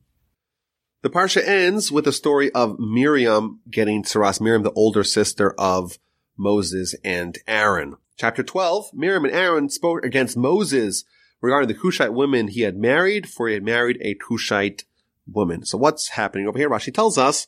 [1.03, 5.97] The Parsha ends with the story of Miriam getting Tsaras, Miriam, the older sister of
[6.37, 7.95] Moses and Aaron.
[8.19, 11.05] Chapter 12, Miriam and Aaron spoke against Moses
[11.41, 14.83] regarding the Cushite women he had married, for he had married a Cushite
[15.27, 15.65] woman.
[15.65, 16.71] So what's happening over here?
[16.71, 17.47] Rashi tells us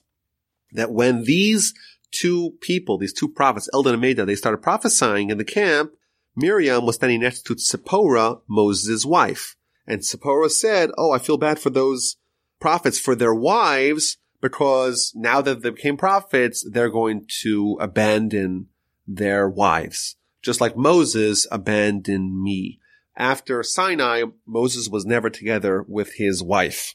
[0.73, 1.75] that when these
[2.11, 5.93] two people, these two prophets, Eldad and Medad, they started prophesying in the camp,
[6.37, 9.57] Miriam was standing next to Tzipporah, Moses' wife.
[9.87, 12.17] And Tzipporah said, Oh, I feel bad for those
[12.61, 18.69] prophets, for their wives, because now that they became prophets, they're going to abandon
[19.07, 20.17] their wives.
[20.43, 22.79] Just like Moses abandoned me.
[23.17, 26.95] After Sinai, Moses was never together with his wife.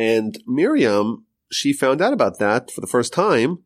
[0.00, 3.58] And Miriam, she found out about that for the first time.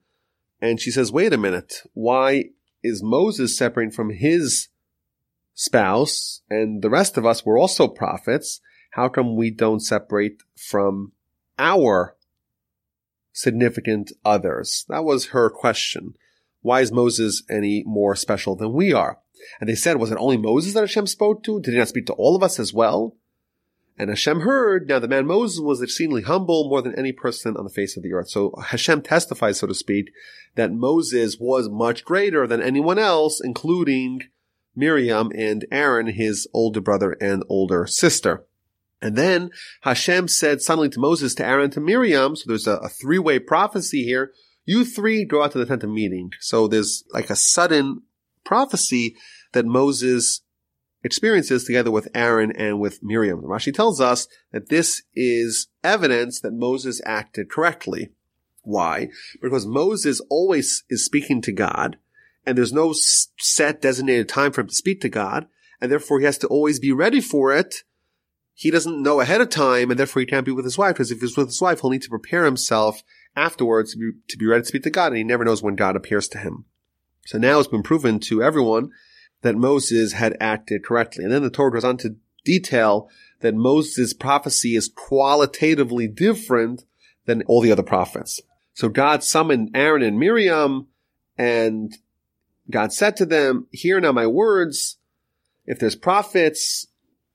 [0.60, 1.82] And she says, wait a minute.
[1.92, 2.46] Why
[2.82, 4.66] is Moses separating from his
[5.54, 8.60] spouse and the rest of us were also prophets?
[8.90, 11.12] How come we don't separate from
[11.56, 12.16] our
[13.32, 14.86] significant others?
[14.88, 16.16] That was her question.
[16.62, 19.20] Why is Moses any more special than we are?
[19.60, 21.60] And they said, was it only Moses that Hashem spoke to?
[21.60, 23.14] Did he not speak to all of us as well?
[23.96, 27.64] And Hashem heard, now the man Moses was exceedingly humble more than any person on
[27.64, 28.28] the face of the earth.
[28.28, 30.10] So Hashem testifies, so to speak,
[30.56, 34.22] that Moses was much greater than anyone else, including
[34.74, 38.44] Miriam and Aaron, his older brother and older sister.
[39.00, 39.50] And then
[39.82, 44.02] Hashem said suddenly to Moses, to Aaron, to Miriam, so there's a, a three-way prophecy
[44.02, 44.32] here,
[44.64, 46.32] you three go out to the tent of meeting.
[46.40, 48.02] So there's like a sudden
[48.44, 49.14] prophecy
[49.52, 50.40] that Moses
[51.04, 53.42] experiences together with Aaron and with Miriam.
[53.42, 58.10] Rashi tells us that this is evidence that Moses acted correctly.
[58.62, 59.10] Why?
[59.40, 61.98] Because Moses always is speaking to God,
[62.46, 65.46] and there's no set designated time for him to speak to God,
[65.80, 67.84] and therefore he has to always be ready for it.
[68.54, 71.10] He doesn't know ahead of time, and therefore he can't be with his wife, because
[71.10, 73.02] if he's with his wife, he'll need to prepare himself
[73.36, 75.74] afterwards to be, to be ready to speak to God, and he never knows when
[75.74, 76.64] God appears to him.
[77.26, 78.90] So now it's been proven to everyone
[79.44, 81.22] that Moses had acted correctly.
[81.22, 86.84] And then the Torah goes on to detail that Moses' prophecy is qualitatively different
[87.26, 88.40] than all the other prophets.
[88.72, 90.88] So God summoned Aaron and Miriam
[91.36, 91.96] and
[92.70, 94.96] God said to them, hear now my words.
[95.66, 96.86] If there's prophets,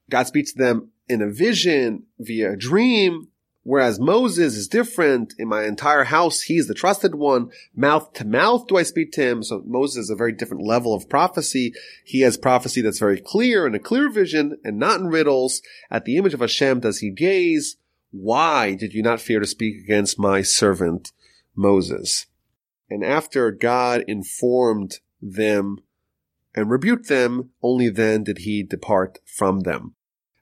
[0.09, 3.28] God speaks to them in a vision via a dream.
[3.69, 5.35] Whereas Moses is different.
[5.37, 7.51] In my entire house, he's the trusted one.
[7.75, 9.43] Mouth to mouth do I speak to him.
[9.43, 11.75] So Moses is a very different level of prophecy.
[12.03, 15.61] He has prophecy that's very clear and a clear vision and not in riddles.
[15.91, 17.77] At the image of Hashem does he gaze.
[18.09, 21.11] Why did you not fear to speak against my servant
[21.55, 22.25] Moses?
[22.89, 25.77] And after God informed them
[26.55, 29.93] and rebuked them, only then did he depart from them.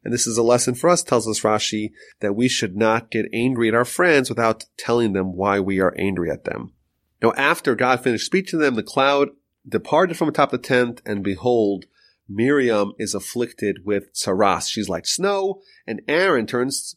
[0.03, 3.29] And this is a lesson for us, tells us Rashi, that we should not get
[3.33, 6.73] angry at our friends without telling them why we are angry at them.
[7.21, 9.29] Now, after God finished speaking to them, the cloud
[9.67, 11.85] departed from atop the tent, and behold,
[12.29, 14.69] Miriam is afflicted with tsaras.
[14.69, 16.95] She's like snow, and Aaron turns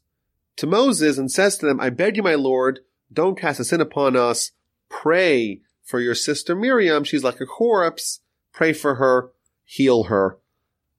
[0.57, 2.81] to Moses and says to them, I beg you, my Lord,
[3.13, 4.53] don't cast a sin upon us.
[4.89, 7.05] Pray for your sister Miriam.
[7.05, 8.21] She's like a corpse.
[8.53, 9.31] Pray for her,
[9.65, 10.40] heal her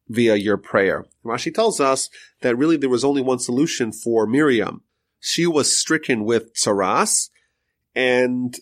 [0.08, 1.06] via your prayer.
[1.24, 2.10] Rashi tells us
[2.42, 4.82] that really there was only one solution for Miriam.
[5.20, 7.30] She was stricken with tsaras,
[7.96, 8.56] and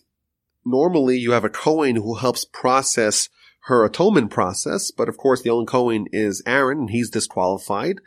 [0.65, 3.29] normally you have a Kohen who helps process
[3.63, 7.99] her atonement process, but of course the only Kohen is Aaron, and he's disqualified.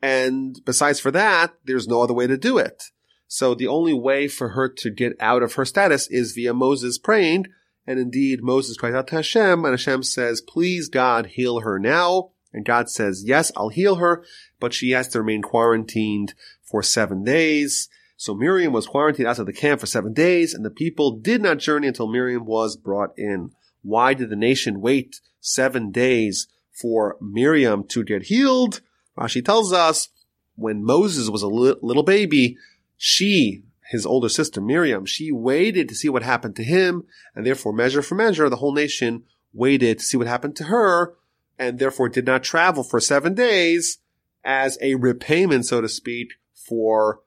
[0.00, 2.84] And besides for that, there's no other way to do it.
[3.26, 6.98] So the only way for her to get out of her status is via Moses
[6.98, 7.46] praying,
[7.86, 12.30] and indeed Moses cries out to Hashem, and Hashem says, please God, heal her now.
[12.52, 14.24] And God says, yes, I'll heal her,
[14.58, 17.88] but she has to remain quarantined for seven days.
[18.16, 21.58] So Miriam was quarantined outside the camp for seven days, and the people did not
[21.58, 23.50] journey until Miriam was brought in.
[23.82, 28.80] Why did the nation wait seven days for Miriam to get healed?
[29.16, 30.08] Rashi tells us
[30.56, 32.56] when Moses was a little baby,
[32.96, 37.72] she, his older sister Miriam, she waited to see what happened to him, and therefore
[37.72, 39.22] measure for measure, the whole nation
[39.52, 41.14] waited to see what happened to her
[41.58, 43.98] and therefore did not travel for seven days
[44.44, 47.20] as a repayment, so to speak, for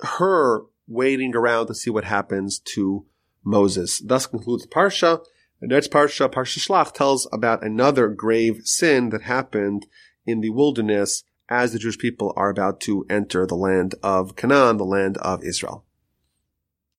[0.00, 3.04] her waiting around to see what happens to
[3.44, 4.00] Moses.
[4.00, 5.24] Thus concludes the Parsha.
[5.60, 9.86] The next Parsha, Parsha Shlach, tells about another grave sin that happened
[10.24, 14.76] in the wilderness as the Jewish people are about to enter the land of Canaan,
[14.76, 15.84] the land of Israel.